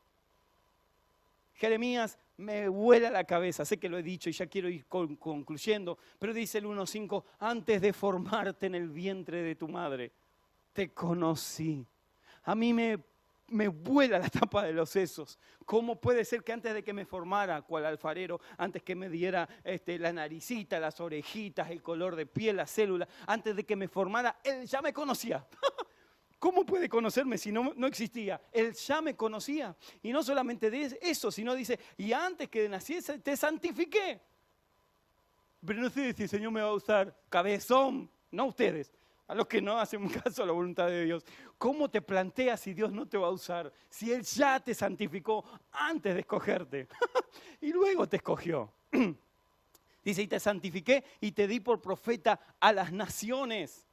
Jeremías 1.55 2.19
me 2.37 2.69
vuela 2.69 3.11
la 3.11 3.25
cabeza, 3.25 3.65
sé 3.65 3.79
que 3.79 3.89
lo 3.89 3.99
he 3.99 4.03
dicho 4.03 4.29
y 4.29 4.33
ya 4.33 4.47
quiero 4.47 4.69
ir 4.69 4.87
concluyendo, 4.87 5.99
pero 6.19 6.35
dice 6.35 6.59
el 6.59 6.67
1.5, 6.67 7.25
antes 7.39 7.81
de 7.81 7.93
formarte 7.93 8.67
en 8.67 8.75
el 8.75 8.89
vientre 8.89 9.43
de 9.43 9.55
tu 9.55 9.69
madre, 9.69 10.13
te 10.73 10.93
conocí. 10.93 11.87
A 12.43 12.55
mí 12.57 12.73
me, 12.75 12.99
me 13.49 13.69
vuela 13.69 14.19
la 14.19 14.29
tapa 14.29 14.65
de 14.65 14.73
los 14.73 14.91
sesos. 14.91 15.39
¿Cómo 15.65 16.01
puede 16.01 16.25
ser 16.25 16.43
que 16.43 16.53
antes 16.53 16.75
de 16.75 16.83
que 16.83 16.93
me 16.93 17.07
formara, 17.07 17.63
cual 17.63 17.87
alfarero, 17.87 18.41
antes 18.59 18.83
que 18.83 18.97
me 18.97 19.09
diera 19.09 19.49
este, 19.63 19.99
la 19.99 20.13
naricita, 20.13 20.81
las 20.81 21.01
orejitas, 21.01 21.71
el 21.71 21.83
color 21.83 22.17
de 22.17 22.27
piel, 22.27 22.57
la 22.57 22.67
célula, 22.67 23.07
antes 23.27 23.55
de 23.55 23.65
que 23.65 23.77
me 23.77 23.87
formara, 23.87 24.41
él 24.43 24.67
ya 24.67 24.83
me 24.83 24.93
conocía? 24.93 25.47
¿Cómo 26.45 26.67
puede 26.67 26.91
conocerme 26.91 27.39
si 27.39 27.51
no, 27.51 27.73
no 27.75 27.87
existía? 27.87 28.39
Él 28.53 28.75
ya 28.75 29.01
me 29.01 29.17
conocía. 29.17 29.75
Y 30.03 30.13
no 30.13 30.23
solamente 30.23 30.71
de 30.71 30.99
eso, 31.01 31.31
sino 31.31 31.55
dice, 31.55 31.81
y 31.97 32.13
antes 32.13 32.51
que 32.51 32.69
naciese 32.69 33.19
te 33.21 33.35
santifiqué. 33.35 34.21
Pero 35.65 35.81
no 35.81 35.89
sé 35.89 36.13
si 36.13 36.25
el 36.25 36.29
Señor 36.29 36.53
me 36.53 36.61
va 36.61 36.69
a 36.69 36.75
usar 36.75 37.19
cabezón, 37.31 38.11
no 38.31 38.45
ustedes, 38.45 38.93
a 39.27 39.35
los 39.35 39.47
que 39.47 39.63
no 39.63 39.79
hacen 39.79 40.07
caso 40.23 40.43
a 40.43 40.47
la 40.47 40.53
voluntad 40.53 40.89
de 40.89 41.07
Dios. 41.07 41.25
¿Cómo 41.57 41.89
te 41.91 42.03
planteas 42.03 42.61
si 42.61 42.75
Dios 42.75 42.93
no 42.93 43.09
te 43.09 43.17
va 43.17 43.29
a 43.29 43.31
usar? 43.31 43.73
Si 43.89 44.13
Él 44.13 44.21
ya 44.23 44.61
te 44.61 44.75
santificó 44.75 45.47
antes 45.73 46.13
de 46.13 46.21
escogerte 46.21 46.89
y 47.63 47.73
luego 47.73 48.07
te 48.07 48.17
escogió. 48.17 48.71
Dice, 50.05 50.21
y 50.21 50.27
te 50.27 50.39
santifiqué 50.39 51.05
y 51.23 51.33
te 51.33 51.49
di 51.49 51.61
por 51.61 51.81
profeta 51.81 52.39
a 52.61 52.71
las 52.71 52.93
naciones. 52.93 53.87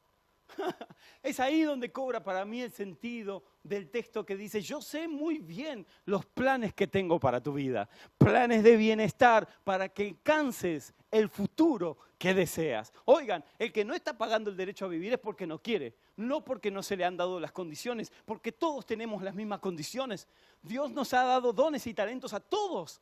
Es 1.24 1.40
ahí 1.40 1.62
donde 1.62 1.92
cobra 1.92 2.24
para 2.24 2.46
mí 2.46 2.62
el 2.62 2.72
sentido 2.72 3.44
del 3.64 3.90
texto 3.90 4.26
que 4.26 4.36
dice, 4.36 4.62
yo 4.62 4.82
sé 4.82 5.08
muy 5.08 5.38
bien 5.38 5.86
los 6.06 6.26
planes 6.26 6.74
que 6.74 6.88
tengo 6.88 7.20
para 7.20 7.42
tu 7.42 7.54
vida, 7.54 7.88
planes 8.18 8.64
de 8.64 8.76
bienestar 8.76 9.48
para 9.64 9.90
que 9.90 10.10
alcances 10.10 10.94
el 11.12 11.30
futuro 11.30 11.98
que 12.18 12.34
deseas. 12.34 12.92
Oigan, 13.06 13.44
el 13.60 13.72
que 13.72 13.86
no 13.86 13.94
está 13.94 14.18
pagando 14.18 14.50
el 14.50 14.58
derecho 14.58 14.86
a 14.86 14.90
vivir 14.90 15.14
es 15.14 15.20
porque 15.20 15.46
no 15.46 15.60
quiere, 15.60 15.94
no 16.16 16.44
porque 16.44 16.72
no 16.72 16.82
se 16.82 16.96
le 16.96 17.06
han 17.06 17.18
dado 17.18 17.40
las 17.40 17.52
condiciones, 17.52 18.12
porque 18.26 18.52
todos 18.52 18.86
tenemos 18.86 19.22
las 19.22 19.36
mismas 19.36 19.60
condiciones. 19.60 20.28
Dios 20.62 20.92
nos 20.92 21.14
ha 21.14 21.24
dado 21.24 21.54
dones 21.54 21.86
y 21.86 21.94
talentos 21.94 22.34
a 22.34 22.40
todos. 22.40 23.02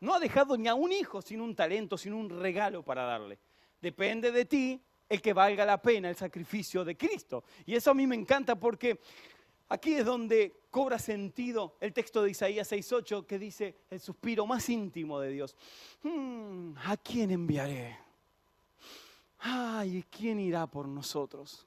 No 0.00 0.14
ha 0.14 0.20
dejado 0.20 0.56
ni 0.56 0.68
a 0.68 0.74
un 0.74 0.92
hijo 0.92 1.22
sin 1.22 1.40
un 1.40 1.54
talento, 1.54 1.96
sin 1.96 2.12
un 2.12 2.28
regalo 2.28 2.82
para 2.82 3.04
darle. 3.04 3.38
Depende 3.80 4.30
de 4.30 4.44
ti 4.44 4.80
el 5.12 5.20
que 5.20 5.34
valga 5.34 5.66
la 5.66 5.80
pena 5.80 6.08
el 6.08 6.16
sacrificio 6.16 6.86
de 6.86 6.96
Cristo. 6.96 7.44
Y 7.66 7.74
eso 7.74 7.90
a 7.90 7.94
mí 7.94 8.06
me 8.06 8.16
encanta 8.16 8.58
porque 8.58 8.98
aquí 9.68 9.92
es 9.92 10.06
donde 10.06 10.62
cobra 10.70 10.98
sentido 10.98 11.76
el 11.80 11.92
texto 11.92 12.22
de 12.22 12.30
Isaías 12.30 12.72
6.8 12.72 13.26
que 13.26 13.38
dice 13.38 13.76
el 13.90 14.00
suspiro 14.00 14.46
más 14.46 14.66
íntimo 14.70 15.20
de 15.20 15.28
Dios. 15.28 15.54
Hmm, 16.02 16.72
¿A 16.82 16.96
quién 16.96 17.30
enviaré? 17.30 17.98
Ay, 19.40 20.02
¿quién 20.10 20.40
irá 20.40 20.66
por 20.66 20.88
nosotros? 20.88 21.66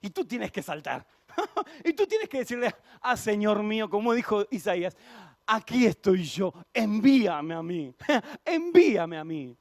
Y 0.00 0.08
tú 0.08 0.24
tienes 0.24 0.50
que 0.50 0.62
saltar. 0.62 1.06
y 1.84 1.92
tú 1.92 2.06
tienes 2.06 2.30
que 2.30 2.38
decirle, 2.38 2.74
ah, 3.02 3.14
Señor 3.14 3.62
mío, 3.62 3.90
como 3.90 4.14
dijo 4.14 4.46
Isaías, 4.50 4.96
aquí 5.46 5.84
estoy 5.84 6.24
yo, 6.24 6.54
envíame 6.72 7.52
a 7.52 7.62
mí, 7.62 7.94
envíame 8.46 9.18
a 9.18 9.24
mí. 9.24 9.54